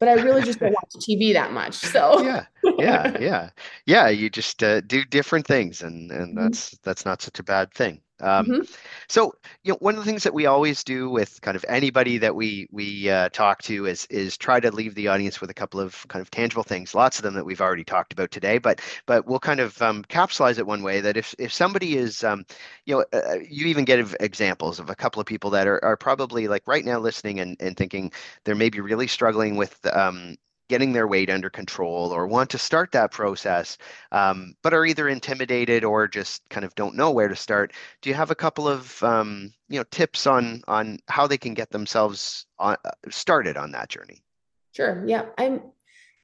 but 0.04 0.20
I 0.20 0.22
really 0.22 0.42
just 0.42 0.60
don't 0.60 0.74
watch 0.82 0.92
TV 1.00 1.32
that 1.32 1.54
much. 1.54 1.76
So 1.76 2.22
yeah, 2.22 2.46
yeah, 2.78 3.18
yeah, 3.20 3.50
yeah. 3.86 4.10
You 4.10 4.30
just 4.30 4.62
uh, 4.62 4.82
do 4.82 5.06
different 5.06 5.48
things, 5.48 5.82
and 5.82 6.12
and 6.12 6.36
mm-hmm. 6.36 6.44
that's 6.44 6.72
that's 6.84 7.06
not 7.06 7.22
such 7.22 7.40
a 7.40 7.44
bad 7.44 7.74
thing. 7.74 8.02
Um, 8.22 8.46
mm-hmm. 8.46 8.62
So, 9.10 9.34
you 9.64 9.74
know, 9.74 9.78
one 9.80 9.96
of 9.96 10.00
the 10.00 10.06
things 10.06 10.24
that 10.24 10.34
we 10.34 10.46
always 10.46 10.84
do 10.84 11.10
with 11.10 11.42
kind 11.42 11.56
of 11.56 11.66
anybody 11.68 12.18
that 12.20 12.36
we 12.36 12.68
we 12.72 13.10
uh, 13.10 13.30
talk 13.30 13.62
to 13.64 13.86
is 13.86 14.06
is 14.10 14.38
try 14.38 14.60
to 14.60 14.72
leave 14.72 14.96
the 14.96 15.08
audience 15.08 15.42
with 15.42 15.50
a 15.50 15.54
couple 15.54 15.80
of 15.80 16.08
kind 16.08 16.22
of 16.22 16.32
tangible 16.32 16.64
things. 16.64 16.96
Lots 16.96 17.18
of 17.18 17.24
them 17.24 17.34
that 17.34 17.46
we've 17.46 17.62
already 17.62 17.84
talked 17.84 18.14
about 18.14 18.32
today, 18.32 18.58
but 18.60 18.82
but 19.06 19.26
we'll 19.28 19.40
kind 19.40 19.60
of 19.60 19.82
um, 19.82 20.04
capsulize 20.06 20.60
it 20.60 20.68
one 20.68 20.84
way 20.84 21.02
that 21.02 21.18
if 21.18 21.34
if 21.40 21.52
somebody 21.52 21.98
is, 21.98 22.24
um, 22.24 22.46
you 22.86 22.96
know, 22.96 23.06
uh, 23.14 23.40
you 23.50 23.68
even 23.68 23.86
get 23.86 24.00
examples 24.20 24.80
of 24.80 24.90
a 24.90 24.96
couple 24.96 25.20
of 25.20 25.26
people 25.26 25.50
that 25.50 25.68
are 25.68 25.84
are 25.84 25.98
probably 25.98 26.48
like 26.48 26.64
right 26.68 26.86
now 26.86 27.00
listening 27.00 27.40
and 27.40 27.58
and 27.60 27.76
thinking 27.78 28.12
they're 28.44 28.56
maybe 28.56 28.80
really 28.80 29.08
struggling 29.08 29.56
with 29.56 29.86
um, 29.94 30.36
getting 30.70 30.94
their 30.94 31.08
weight 31.08 31.30
under 31.30 31.50
control 31.50 32.12
or 32.14 32.28
want 32.28 32.50
to 32.52 32.58
start 32.58 32.92
that 32.92 33.12
process, 33.12 33.78
um, 34.12 34.56
but 34.62 34.74
are 34.74 34.86
either 34.86 35.10
intimidated 35.10 35.84
or 35.84 36.08
just 36.08 36.48
kind 36.50 36.66
of 36.66 36.74
don't 36.76 36.96
know 36.96 37.12
where 37.12 37.28
to 37.28 37.36
start. 37.36 37.74
Do 38.02 38.10
you 38.10 38.16
have 38.16 38.32
a 38.32 38.36
couple 38.36 38.68
of 38.68 39.02
um, 39.04 39.54
you 39.70 39.80
know 39.80 39.86
tips 39.92 40.28
on 40.28 40.62
on 40.68 41.00
how 41.08 41.28
they 41.28 41.38
can 41.38 41.54
get 41.54 41.72
themselves 41.72 42.46
on, 42.60 42.78
uh, 42.86 42.92
started 43.10 43.58
on 43.58 43.72
that 43.72 43.90
journey? 43.90 44.24
Sure. 44.72 45.04
Yeah, 45.06 45.26
I'm. 45.38 45.62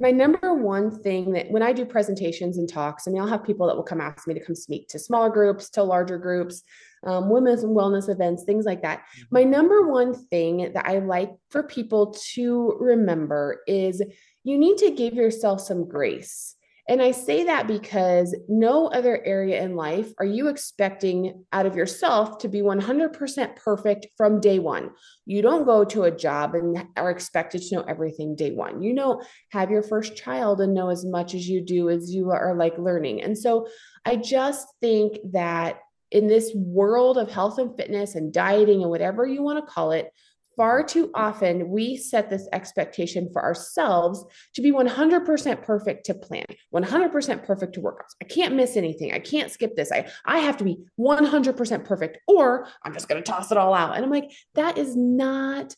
My 0.02 0.12
number 0.12 0.54
one 0.54 0.92
thing 0.92 1.34
that 1.34 1.52
when 1.52 1.62
I 1.62 1.74
do 1.74 1.84
presentations 1.84 2.58
and 2.58 2.70
talks, 2.70 3.06
I 3.06 3.12
mean, 3.12 3.22
I'll 3.22 3.28
have 3.28 3.44
people 3.44 3.68
that 3.68 3.76
will 3.76 3.84
come 3.84 4.00
ask 4.00 4.26
me 4.28 4.34
to 4.34 4.40
come 4.40 4.56
speak 4.56 4.88
to 4.88 4.98
smaller 4.98 5.30
groups, 5.30 5.70
to 5.72 5.84
larger 5.84 6.18
groups, 6.18 6.64
um, 7.04 7.30
women's 7.30 7.64
and 7.64 7.76
wellness 7.76 8.10
events, 8.10 8.44
things 8.44 8.66
like 8.66 8.82
that. 8.82 9.00
Mm-hmm. 9.00 9.26
My 9.32 9.44
number 9.44 9.88
one 9.88 10.14
thing 10.14 10.72
that 10.74 10.86
I 10.86 11.00
like 11.00 11.32
for 11.50 11.64
people 11.64 12.16
to 12.34 12.78
remember 12.80 13.62
is 13.68 14.02
you 14.50 14.58
need 14.58 14.78
to 14.80 14.92
give 14.92 15.14
yourself 15.14 15.62
some 15.62 15.88
grace. 15.88 16.56
And 16.90 17.04
I 17.04 17.12
say 17.12 17.44
that 17.44 17.68
because 17.68 18.36
no 18.48 18.88
other 18.88 19.24
area 19.24 19.62
in 19.62 19.76
life 19.76 20.12
are 20.18 20.26
you 20.26 20.48
expecting 20.48 21.46
out 21.54 21.68
of 21.68 21.76
yourself 21.76 22.40
to 22.40 22.48
be 22.48 22.62
100% 22.64 23.56
perfect 23.58 24.08
from 24.18 24.42
day 24.42 24.58
one. 24.58 24.90
You 25.28 25.44
don't 25.44 25.66
go 25.66 25.86
to 25.86 26.04
a 26.04 26.12
job 26.12 26.56
and 26.56 26.88
are 26.98 27.12
expected 27.12 27.62
to 27.62 27.76
know 27.76 27.82
everything 27.84 28.36
day 28.36 28.54
one. 28.54 28.82
You 28.82 28.94
know, 28.96 29.22
have 29.52 29.70
your 29.70 29.84
first 29.84 30.16
child 30.16 30.62
and 30.62 30.74
know 30.74 30.90
as 30.90 31.06
much 31.06 31.36
as 31.36 31.48
you 31.48 31.62
do 31.62 31.92
as 31.92 32.12
you 32.12 32.32
are 32.32 32.56
like 32.58 32.80
learning. 32.80 33.22
And 33.22 33.38
so 33.38 33.68
I 34.04 34.16
just 34.16 34.68
think 34.82 35.20
that 35.32 35.82
in 36.10 36.26
this 36.26 36.52
world 36.56 37.20
of 37.20 37.32
health 37.32 37.60
and 37.60 37.78
fitness 37.78 38.16
and 38.16 38.34
dieting 38.34 38.82
and 38.82 38.90
whatever 38.90 39.28
you 39.28 39.44
want 39.44 39.64
to 39.64 39.72
call 39.72 39.92
it, 39.92 40.12
far 40.60 40.84
too 40.84 41.10
often 41.16 41.70
we 41.70 41.96
set 41.96 42.30
this 42.30 42.50
expectation 42.52 43.30
for 43.32 43.42
ourselves 43.42 44.26
to 44.54 44.62
be 44.62 44.74
100% 44.74 45.64
perfect 45.64 46.06
to 46.06 46.14
plan 46.14 46.44
100% 46.76 47.46
perfect 47.46 47.74
to 47.74 47.80
workouts 47.80 48.14
i 48.22 48.26
can't 48.26 48.56
miss 48.56 48.76
anything. 48.76 49.14
I 49.14 49.20
can't 49.20 49.50
skip 49.50 49.78
this. 49.78 49.90
I 49.90 50.10
i 50.26 50.40
have 50.40 50.58
to 50.58 50.66
be 50.66 50.78
100% 51.00 51.86
perfect 51.86 52.18
or 52.28 52.68
i'm 52.84 52.94
just 52.94 53.08
going 53.08 53.24
to 53.24 53.32
toss 53.32 53.54
it 53.54 53.58
all 53.58 53.74
out. 53.74 53.96
And 53.96 54.04
i'm 54.04 54.12
like 54.12 54.30
that 54.56 54.78
is 54.78 54.98
not 54.98 55.74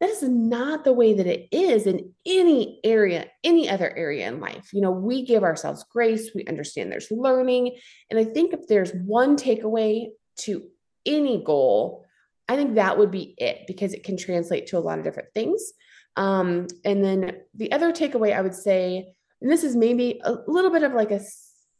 that 0.00 0.10
is 0.10 0.22
not 0.22 0.82
the 0.82 0.92
way 0.92 1.14
that 1.14 1.26
it 1.26 1.48
is 1.52 1.86
in 1.86 2.12
any 2.26 2.80
area 2.82 3.26
any 3.44 3.70
other 3.70 3.96
area 3.96 4.26
in 4.26 4.40
life. 4.40 4.70
You 4.72 4.80
know 4.80 4.90
we 4.90 5.24
give 5.24 5.44
ourselves 5.44 5.84
grace. 5.88 6.30
We 6.34 6.44
understand 6.46 6.90
there's 6.90 7.12
learning. 7.12 7.76
And 8.10 8.18
i 8.18 8.24
think 8.24 8.52
if 8.52 8.66
there's 8.66 8.92
one 8.92 9.36
takeaway 9.36 10.08
to 10.38 10.64
any 11.06 11.42
goal 11.42 12.04
I 12.48 12.56
think 12.56 12.74
that 12.74 12.98
would 12.98 13.10
be 13.10 13.34
it 13.38 13.66
because 13.66 13.92
it 13.92 14.04
can 14.04 14.16
translate 14.16 14.68
to 14.68 14.78
a 14.78 14.80
lot 14.80 14.98
of 14.98 15.04
different 15.04 15.28
things. 15.34 15.72
Um, 16.16 16.66
and 16.84 17.04
then 17.04 17.42
the 17.54 17.70
other 17.72 17.92
takeaway 17.92 18.36
I 18.36 18.40
would 18.40 18.54
say, 18.54 19.12
and 19.40 19.50
this 19.50 19.64
is 19.64 19.76
maybe 19.76 20.20
a 20.24 20.36
little 20.46 20.70
bit 20.70 20.82
of 20.82 20.92
like 20.92 21.10
a 21.10 21.20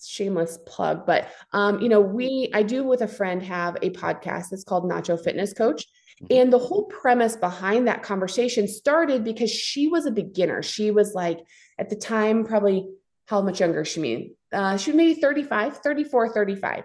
shameless 0.04 0.59
plug, 0.66 1.07
but 1.07 1.28
um, 1.52 1.81
you 1.81 1.88
know, 1.88 2.00
we 2.00 2.50
I 2.54 2.62
do 2.62 2.85
with 2.85 3.02
a 3.02 3.09
friend 3.09 3.42
have 3.42 3.76
a 3.83 3.90
podcast 3.90 4.50
that's 4.50 4.64
called 4.64 4.85
Nacho 4.85 5.22
Fitness 5.22 5.52
Coach. 5.52 5.87
Mm-hmm. 6.22 6.40
And 6.40 6.52
the 6.52 6.59
whole 6.59 6.85
premise 6.85 7.37
behind 7.37 7.88
that 7.88 8.02
conversation 8.02 8.68
started 8.68 9.24
because 9.24 9.50
she 9.50 9.88
was 9.88 10.07
a 10.07 10.11
beginner. 10.11 10.62
She 10.62 10.90
was 10.90 11.14
like 11.14 11.40
at 11.78 11.90
the 11.90 11.96
time, 11.96 12.44
probably 12.44 12.88
how 13.26 13.42
much 13.42 13.61
younger 13.61 13.85
she 13.85 14.00
mean? 14.00 14.35
Uh, 14.52 14.76
she 14.76 14.90
was 14.90 14.96
maybe 14.96 15.20
35, 15.20 15.78
34, 15.78 16.33
35. 16.33 16.85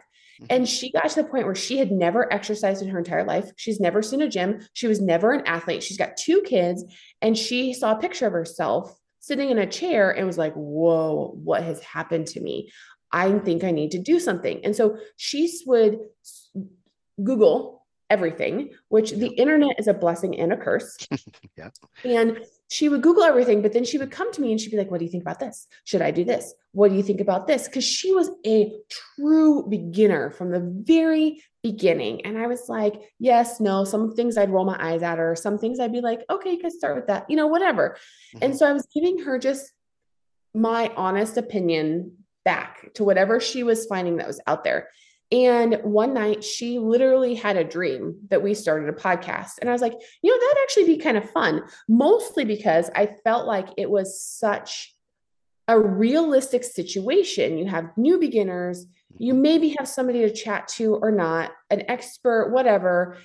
And 0.50 0.64
mm-hmm. 0.64 0.66
she 0.66 0.92
got 0.92 1.10
to 1.10 1.22
the 1.22 1.30
point 1.30 1.46
where 1.46 1.56
she 1.56 1.78
had 1.78 1.92
never 1.92 2.32
exercised 2.32 2.82
in 2.82 2.90
her 2.90 2.98
entire 2.98 3.24
life. 3.24 3.52
She's 3.56 3.80
never 3.80 4.02
seen 4.02 4.22
a 4.22 4.30
gym. 4.30 4.60
She 4.74 4.88
was 4.88 5.02
never 5.02 5.32
an 5.32 5.46
athlete. 5.46 5.84
She's 5.84 5.98
got 5.98 6.18
two 6.18 6.42
kids. 6.42 6.84
And 7.22 7.38
she 7.38 7.74
saw 7.74 7.94
a 7.94 8.00
picture 8.00 8.28
of 8.28 8.34
herself 8.34 9.00
sitting 9.20 9.50
in 9.50 9.58
a 9.58 9.68
chair 9.68 10.12
and 10.12 10.28
was 10.28 10.38
like, 10.38 10.54
whoa, 10.54 11.34
what 11.44 11.64
has 11.64 11.82
happened 11.82 12.28
to 12.28 12.42
me? 12.42 12.72
I 13.12 13.38
think 13.40 13.64
I 13.64 13.72
need 13.72 13.92
to 13.92 14.00
do 14.00 14.20
something. 14.20 14.66
And 14.66 14.76
so 14.76 14.98
she 15.18 15.52
would 15.66 16.00
Google 17.24 17.86
everything, 18.10 18.72
which 18.90 19.12
the 19.12 19.30
internet 19.30 19.80
is 19.80 19.88
a 19.88 19.94
blessing 19.94 20.40
and 20.40 20.52
a 20.52 20.58
curse. 20.58 20.98
yeah. 21.58 21.70
And 22.04 22.44
she 22.74 22.90
would 22.90 23.04
Google 23.04 23.22
everything, 23.22 23.62
but 23.62 23.72
then 23.72 23.86
she 23.86 24.00
would 24.00 24.10
come 24.10 24.34
to 24.34 24.42
me 24.42 24.50
and 24.50 24.60
she'd 24.60 24.72
be 24.72 24.78
like, 24.78 24.90
What 24.90 24.98
do 24.98 25.06
you 25.06 25.12
think 25.12 25.22
about 25.22 25.40
this? 25.40 25.68
Should 25.84 26.02
I 26.02 26.10
do 26.10 26.24
this? 26.24 26.56
What 26.72 26.90
do 26.90 26.96
you 26.96 27.04
think 27.04 27.22
about 27.22 27.46
this? 27.46 27.68
Because 27.68 27.84
she 27.84 28.12
was 28.12 28.32
a 28.48 28.74
true 28.90 29.68
beginner 29.70 30.32
from 30.32 30.50
the 30.50 30.60
very 30.60 31.44
beginning. 31.62 32.26
And 32.26 32.36
I 32.36 32.48
was 32.48 32.70
like, 32.70 32.96
Yes, 33.20 33.60
no. 33.60 33.84
Some 33.84 34.16
things 34.16 34.40
I'd 34.40 34.50
roll 34.50 34.66
my 34.66 34.84
eyes 34.84 35.04
at 35.04 35.20
her. 35.20 35.36
Some 35.36 35.60
things 35.60 35.80
I'd 35.80 35.92
be 35.92 36.02
like, 36.02 36.22
Okay, 36.32 36.54
you 36.54 36.58
can 36.58 36.72
start 36.72 36.96
with 36.96 37.06
that, 37.08 37.30
you 37.30 37.36
know, 37.36 37.46
whatever. 37.46 37.96
Mm-hmm. 38.36 38.44
And 38.44 38.58
so 38.58 38.68
I 38.68 38.74
was 38.74 38.88
giving 38.92 39.20
her 39.20 39.38
just 39.38 39.72
my 40.56 40.92
honest 40.98 41.38
opinion 41.38 42.14
back 42.44 42.92
to 42.96 43.04
whatever 43.04 43.40
she 43.40 43.62
was 43.62 43.86
finding 43.86 44.18
that 44.18 44.26
was 44.26 44.42
out 44.48 44.64
there. 44.64 44.90
And 45.32 45.80
one 45.84 46.14
night 46.14 46.44
she 46.44 46.78
literally 46.78 47.34
had 47.34 47.58
a 47.58 47.64
dream 47.64 48.18
that 48.30 48.44
we 48.44 48.54
started 48.54 48.90
a 48.90 48.94
podcast. 48.94 49.54
And 49.60 49.70
I 49.70 49.74
was 49.74 49.82
like, 49.82 50.00
you 50.22 50.32
know, 50.32 50.40
that'd 50.40 50.64
actually 50.64 50.86
be 50.86 50.98
kind 50.98 51.18
of 51.18 51.30
fun, 51.30 51.64
mostly 51.88 52.46
because 52.46 52.90
I 52.96 53.08
felt 53.24 53.48
like 53.48 53.70
it 53.78 53.90
was 53.90 54.22
such 54.22 54.96
a 55.68 55.80
realistic 55.80 56.64
situation. 56.64 57.58
You 57.58 57.68
have 57.68 57.98
new 57.98 58.20
beginners, 58.20 58.86
you 59.18 59.34
mm-hmm. 59.34 59.42
maybe 59.42 59.76
have 59.78 59.88
somebody 59.88 60.20
to 60.20 60.34
chat 60.34 60.68
to 60.70 60.96
or 60.96 61.12
not, 61.12 61.52
an 61.70 61.84
expert, 61.88 62.52
whatever, 62.52 63.18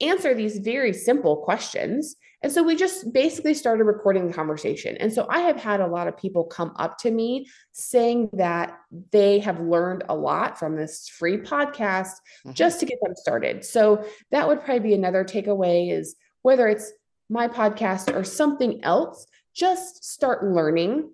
answer 0.00 0.34
these 0.34 0.58
very 0.58 0.92
simple 0.92 1.36
questions. 1.38 2.16
And 2.42 2.50
so 2.50 2.62
we 2.62 2.74
just 2.74 3.12
basically 3.12 3.52
started 3.52 3.84
recording 3.84 4.26
the 4.26 4.32
conversation. 4.32 4.96
And 4.96 5.12
so 5.12 5.26
I 5.28 5.40
have 5.40 5.60
had 5.60 5.80
a 5.80 5.86
lot 5.86 6.08
of 6.08 6.16
people 6.16 6.44
come 6.44 6.72
up 6.76 6.96
to 6.98 7.10
me 7.10 7.46
saying 7.72 8.30
that 8.32 8.78
they 9.12 9.40
have 9.40 9.60
learned 9.60 10.04
a 10.08 10.14
lot 10.14 10.58
from 10.58 10.74
this 10.74 11.08
free 11.08 11.36
podcast 11.36 12.14
mm-hmm. 12.46 12.52
just 12.52 12.80
to 12.80 12.86
get 12.86 12.98
them 13.02 13.14
started. 13.14 13.64
So 13.64 14.06
that 14.30 14.48
would 14.48 14.64
probably 14.64 14.80
be 14.80 14.94
another 14.94 15.24
takeaway 15.24 15.92
is 15.92 16.16
whether 16.42 16.66
it's 16.66 16.90
my 17.28 17.46
podcast 17.46 18.14
or 18.14 18.24
something 18.24 18.82
else, 18.84 19.26
just 19.54 20.04
start 20.04 20.44
learning. 20.44 21.10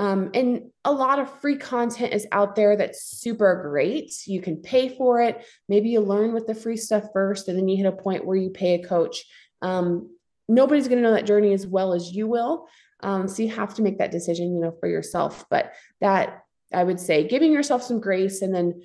Um, 0.00 0.30
and 0.32 0.70
a 0.86 0.92
lot 0.92 1.18
of 1.18 1.40
free 1.42 1.58
content 1.58 2.14
is 2.14 2.26
out 2.32 2.56
there 2.56 2.74
that's 2.74 3.02
super 3.02 3.68
great. 3.68 4.26
You 4.26 4.40
can 4.40 4.56
pay 4.56 4.88
for 4.88 5.20
it. 5.20 5.44
Maybe 5.68 5.90
you 5.90 6.00
learn 6.00 6.32
with 6.32 6.46
the 6.46 6.54
free 6.54 6.78
stuff 6.78 7.04
first, 7.12 7.48
and 7.48 7.58
then 7.58 7.68
you 7.68 7.76
hit 7.76 7.84
a 7.84 7.92
point 7.92 8.24
where 8.24 8.36
you 8.36 8.48
pay 8.48 8.76
a 8.76 8.86
coach. 8.86 9.26
Um, 9.60 10.16
nobody's 10.48 10.88
going 10.88 11.02
to 11.02 11.06
know 11.06 11.12
that 11.12 11.26
journey 11.26 11.52
as 11.52 11.66
well 11.66 11.92
as 11.92 12.12
you 12.12 12.26
will. 12.26 12.66
Um, 13.02 13.28
so 13.28 13.42
you 13.42 13.50
have 13.50 13.74
to 13.74 13.82
make 13.82 13.98
that 13.98 14.10
decision, 14.10 14.54
you 14.54 14.60
know, 14.62 14.72
for 14.80 14.88
yourself. 14.88 15.44
But 15.50 15.74
that 16.00 16.44
I 16.72 16.82
would 16.82 16.98
say 16.98 17.28
giving 17.28 17.52
yourself 17.52 17.82
some 17.82 18.00
grace 18.00 18.40
and 18.40 18.54
then 18.54 18.80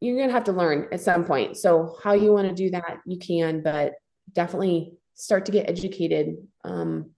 you're 0.00 0.16
going 0.16 0.28
to 0.28 0.34
have 0.34 0.44
to 0.44 0.52
learn 0.52 0.88
at 0.90 1.02
some 1.02 1.24
point. 1.26 1.58
So 1.58 1.96
how 2.02 2.14
you 2.14 2.32
want 2.32 2.48
to 2.48 2.54
do 2.54 2.70
that, 2.70 3.00
you 3.04 3.18
can, 3.18 3.62
but 3.62 3.92
definitely 4.32 4.94
start 5.16 5.44
to 5.46 5.52
get 5.52 5.68
educated 5.68 6.36
um, 6.64 7.10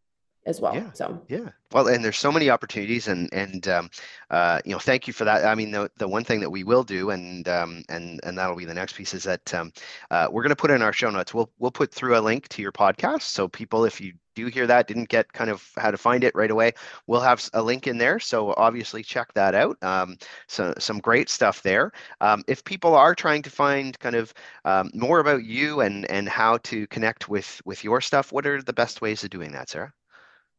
as 0.46 0.61
well. 0.61 0.74
Yeah. 0.74 0.90
So 0.92 1.20
yeah, 1.28 1.48
well, 1.72 1.88
and 1.88 2.05
there's 2.05 2.18
so 2.18 2.33
many 2.33 2.50
opportunities, 2.50 3.09
and 3.09 3.33
and 3.33 3.66
um, 3.68 3.90
uh, 4.31 4.61
you 4.64 4.72
know, 4.72 4.78
thank 4.78 5.07
you 5.07 5.12
for 5.12 5.24
that. 5.24 5.44
I 5.44 5.55
mean, 5.55 5.70
the 5.70 5.90
the 5.96 6.09
one 6.09 6.24
thing 6.24 6.40
that 6.40 6.50
we 6.50 6.64
will 6.64 6.85
do, 6.85 7.11
and 7.11 7.46
um, 7.48 7.85
and 7.88 8.20
and 8.22 8.37
that'll 8.37 8.57
be 8.57 8.64
the 8.64 8.74
next 8.74 8.94
piece, 8.94 9.14
is 9.14 9.24
that 9.24 9.55
um, 9.55 9.72
uh, 10.11 10.28
we're 10.31 10.42
going 10.42 10.50
to 10.50 10.57
put 10.57 10.70
in 10.70 10.83
our 10.83 10.92
show 10.92 11.11
notes. 11.11 11.33
We'll 11.33 11.50
we'll 11.59 11.70
put 11.70 11.92
through 11.92 12.18
a 12.18 12.20
link 12.20 12.48
to 12.48 12.62
your 12.62 12.72
podcast, 12.72 13.22
so 13.22 13.48
people, 13.48 13.85
if 13.85 14.00
you 14.00 14.14
do 14.35 14.46
hear 14.46 14.66
that, 14.66 14.88
didn't 14.88 15.09
get 15.09 15.33
kind 15.33 15.50
of 15.50 15.70
how 15.76 15.90
to 15.90 15.98
find 15.98 16.24
it 16.24 16.35
right 16.35 16.50
away, 16.50 16.72
we'll 17.07 17.20
have 17.20 17.48
a 17.52 17.62
link 17.62 17.87
in 17.87 17.98
there. 17.98 18.18
So 18.18 18.55
obviously 18.57 19.02
check 19.02 19.33
that 19.35 19.55
out. 19.55 19.76
Um, 19.83 20.16
so 20.46 20.72
some 20.78 21.00
great 21.00 21.28
stuff 21.28 21.62
there. 21.62 21.92
Um, 22.20 22.42
if 22.48 22.64
people 22.64 22.94
are 22.94 23.14
trying 23.14 23.42
to 23.42 23.50
find 23.50 23.98
kind 23.98 24.16
of 24.16 24.33
um, 24.64 24.90
more 24.94 25.20
about 25.20 25.44
you 25.44 25.81
and 25.81 26.11
and 26.11 26.28
how 26.28 26.59
to 26.59 26.87
connect 26.88 27.28
with 27.28 27.61
with 27.64 27.85
your 27.85 28.00
stuff, 28.00 28.33
what 28.33 28.46
are 28.46 28.62
the 28.62 28.72
best 28.72 29.00
ways 29.00 29.24
of 29.24 29.31
doing 29.31 29.52
that, 29.52 29.68
Sara? 29.68 29.92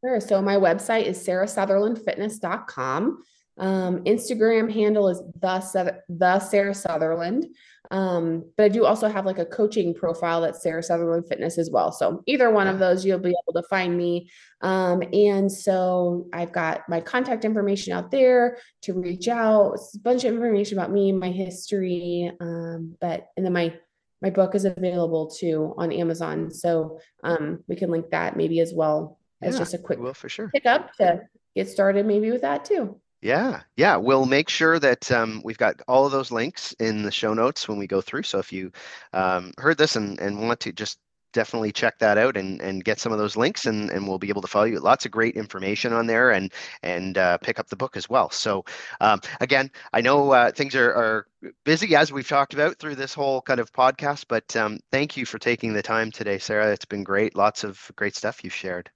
Sure. 0.04 0.20
So 0.20 0.42
my 0.42 0.58
website 0.58 1.06
is 1.06 1.26
sarasutherlandfitness.com. 1.26 3.24
Um, 3.58 4.04
Instagram 4.04 4.74
handle 4.74 5.08
is 5.08 5.22
the, 5.40 6.02
the 6.10 6.40
Sara 6.40 6.74
Sutherland. 6.74 7.46
Um, 7.92 8.52
but 8.58 8.64
I 8.64 8.70
do 8.70 8.86
also 8.86 9.08
have 9.08 9.26
like 9.26 9.40
a 9.40 9.46
coaching 9.46 9.94
profile 9.94 10.42
that's 10.42 10.62
Sara 10.62 10.84
Sutherland 10.84 11.28
Fitness 11.30 11.58
as 11.58 11.70
well. 11.72 11.94
So 11.94 12.22
either 12.26 12.50
one 12.50 12.68
of 12.68 12.80
those, 12.80 13.06
you'll 13.06 13.20
be 13.20 13.30
able 13.30 13.62
to 13.62 13.68
find 13.70 13.96
me. 13.96 14.30
Um, 14.62 15.04
and 15.14 15.50
so 15.50 16.28
I've 16.34 16.52
got 16.52 16.90
my 16.90 17.00
contact 17.00 17.46
information 17.46 17.94
out 17.94 18.12
there 18.12 18.58
to 18.82 18.94
reach 18.94 19.30
out. 19.30 19.76
It's 19.76 19.96
a 19.96 20.00
bunch 20.00 20.26
of 20.26 20.34
information 20.34 20.78
about 20.78 20.92
me, 20.92 21.14
my 21.14 21.30
history. 21.30 22.30
Um, 22.42 22.98
but 23.00 23.28
and 23.38 23.46
then 23.46 23.54
my 23.54 23.74
my 24.22 24.30
book 24.30 24.56
is 24.56 24.64
available 24.66 25.30
too 25.30 25.74
on 25.78 25.92
Amazon. 25.92 26.50
So 26.50 27.00
um, 27.24 27.64
we 27.68 27.76
can 27.76 27.92
link 27.92 28.10
that 28.12 28.38
maybe 28.38 28.62
as 28.62 28.74
well 28.74 29.20
as 29.44 29.58
just 29.58 29.74
a 29.74 29.78
quick 29.78 30.00
will 30.00 30.14
for 30.14 30.30
sure 30.30 30.50
pick 30.54 30.66
up 30.66 30.94
to 30.96 31.22
get 31.56 31.70
started 31.70 32.06
maybe 32.06 32.32
with 32.32 32.42
that 32.42 32.66
too. 32.66 33.00
Yeah, 33.22 33.62
yeah. 33.78 33.96
We'll 33.96 34.26
make 34.26 34.50
sure 34.50 34.80
that 34.80 35.10
um, 35.10 35.42
we've 35.46 35.58
got 35.58 35.82
all 35.88 36.06
of 36.06 36.12
those 36.12 36.30
links 36.30 36.74
in 36.74 37.04
the 37.04 37.12
show 37.12 37.34
notes 37.34 37.70
when 37.70 37.78
we 37.78 37.88
go 37.88 38.02
through. 38.02 38.24
So 38.24 38.38
if 38.38 38.52
you 38.52 38.74
um, 39.14 39.54
heard 39.58 39.78
this 39.78 39.96
and, 39.96 40.20
and 40.20 40.46
want 40.46 40.60
to 40.60 40.74
just 40.74 41.00
definitely 41.32 41.72
check 41.72 41.98
that 42.00 42.18
out 42.18 42.36
and, 42.36 42.62
and 42.62 42.84
get 42.84 43.00
some 43.00 43.12
of 43.12 43.18
those 43.18 43.38
links 43.38 43.66
and, 43.66 43.90
and 43.90 44.08
we'll 44.08 44.20
be 44.20 44.28
able 44.28 44.42
to 44.42 44.48
follow 44.48 44.66
you. 44.66 44.80
Lots 44.80 45.06
of 45.06 45.12
great 45.12 45.36
information 45.36 45.94
on 45.94 46.06
there 46.06 46.32
and 46.32 46.52
and 46.84 47.18
uh, 47.18 47.38
pick 47.38 47.60
up 47.60 47.70
the 47.70 47.78
book 47.78 47.96
as 47.96 48.10
well. 48.10 48.30
So 48.30 48.66
um, 49.02 49.22
again, 49.40 49.72
I 49.94 50.02
know 50.02 50.32
uh, 50.32 50.52
things 50.52 50.76
are, 50.76 50.94
are 50.94 51.28
busy 51.64 51.96
as 51.96 52.12
we've 52.12 52.28
talked 52.28 52.54
about 52.54 52.78
through 52.78 52.96
this 52.96 53.14
whole 53.14 53.42
kind 53.42 53.62
of 53.62 53.72
podcast, 53.72 54.26
but 54.28 54.56
um, 54.56 54.80
thank 54.92 55.16
you 55.16 55.26
for 55.26 55.40
taking 55.40 55.74
the 55.74 55.82
time 55.82 56.12
today, 56.12 56.40
Sara. 56.40 56.72
It's 56.72 56.86
been 56.86 57.04
great. 57.04 57.36
Lots 57.36 57.64
of 57.64 57.92
great 57.96 58.16
stuff 58.16 58.44
you've 58.44 58.54
shared. 58.54 58.90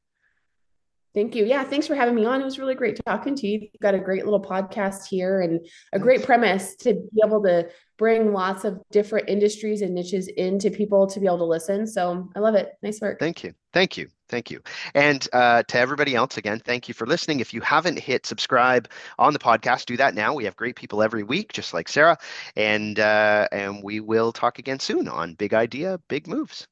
Thank 1.18 1.34
you. 1.34 1.46
Yeah, 1.46 1.64
thanks 1.64 1.88
for 1.88 1.96
having 1.96 2.14
me 2.14 2.26
on. 2.26 2.42
It 2.42 2.44
was 2.44 2.60
really 2.60 2.76
great 2.76 3.04
talking 3.04 3.36
to 3.38 3.48
you. 3.48 3.62
You've 3.62 3.82
got 3.82 3.96
a 3.96 4.00
great 4.00 4.24
little 4.24 4.40
podcast 4.40 5.08
here 5.08 5.42
and 5.42 5.66
a 5.92 5.98
great 5.98 6.24
premise 6.24 6.76
to 6.76 6.94
be 6.94 7.22
able 7.26 7.42
to 7.42 7.68
bring 7.98 8.34
lots 8.34 8.66
of 8.66 8.80
different 8.92 9.28
industries 9.28 9.82
and 9.82 9.96
niches 9.96 10.28
into 10.28 10.70
people 10.70 11.08
to 11.08 11.20
be 11.20 11.26
able 11.26 11.40
to 11.40 11.46
listen. 11.46 11.88
So 11.88 12.30
I 12.36 12.40
love 12.40 12.54
it. 12.54 12.74
Nice 12.84 13.02
work. 13.02 13.18
Thank 13.18 13.44
you. 13.44 13.56
Thank 13.74 13.98
you. 13.98 14.10
Thank 14.30 14.52
you. 14.52 14.62
And 14.94 15.28
uh, 15.34 15.64
to 15.64 15.80
everybody 15.80 16.14
else, 16.14 16.38
again, 16.38 16.62
thank 16.64 16.88
you 16.88 16.94
for 16.94 17.08
listening. 17.08 17.40
If 17.40 17.52
you 17.52 17.62
haven't 17.62 17.98
hit 17.98 18.28
subscribe 18.28 18.88
on 19.18 19.34
the 19.34 19.40
podcast, 19.40 19.88
do 19.88 19.98
that 19.98 20.14
now. 20.14 20.36
We 20.36 20.44
have 20.44 20.56
great 20.56 20.76
people 20.76 21.02
every 21.02 21.24
week, 21.24 21.52
just 21.52 21.74
like 21.74 21.90
Sara. 21.90 22.20
And 22.56 23.00
uh, 23.00 23.48
and 23.52 23.84
we 23.84 24.02
will 24.02 24.32
talk 24.32 24.60
again 24.60 24.80
soon 24.80 25.08
on 25.08 25.34
Big 25.34 25.56
Idea, 25.56 26.00
Big 26.10 26.28
Moves. 26.28 26.68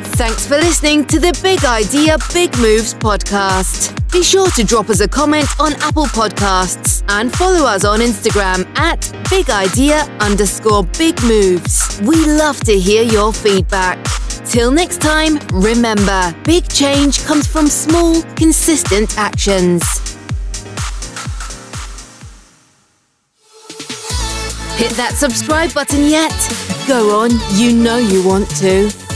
Thanks 0.00 0.46
for 0.46 0.56
listening 0.56 1.04
to 1.06 1.18
the 1.18 1.38
Big 1.42 1.64
Idea 1.64 2.16
Big 2.32 2.56
Moves 2.58 2.94
podcast. 2.94 3.94
Be 4.12 4.22
sure 4.22 4.48
to 4.50 4.64
drop 4.64 4.90
us 4.90 5.00
a 5.00 5.08
comment 5.08 5.48
on 5.60 5.72
Apple 5.82 6.06
Podcasts 6.06 7.02
and 7.08 7.34
follow 7.34 7.66
us 7.66 7.84
on 7.84 8.00
Instagram 8.00 8.66
at 8.78 9.12
Big 9.30 9.50
Idea 9.50 10.02
underscore 10.20 10.84
Big 10.98 11.20
Moves. 11.22 12.00
We 12.02 12.16
love 12.26 12.60
to 12.60 12.78
hear 12.78 13.02
your 13.02 13.32
feedback. 13.32 14.02
Till 14.44 14.70
next 14.70 15.00
time, 15.00 15.38
remember 15.52 16.34
big 16.44 16.68
change 16.68 17.24
comes 17.24 17.46
from 17.46 17.66
small, 17.66 18.22
consistent 18.34 19.18
actions. 19.18 19.82
Hit 24.78 24.92
that 24.92 25.14
subscribe 25.16 25.74
button 25.74 26.06
yet? 26.06 26.32
Go 26.86 27.20
on, 27.20 27.30
you 27.54 27.72
know 27.72 27.98
you 27.98 28.26
want 28.26 28.48
to. 28.56 29.07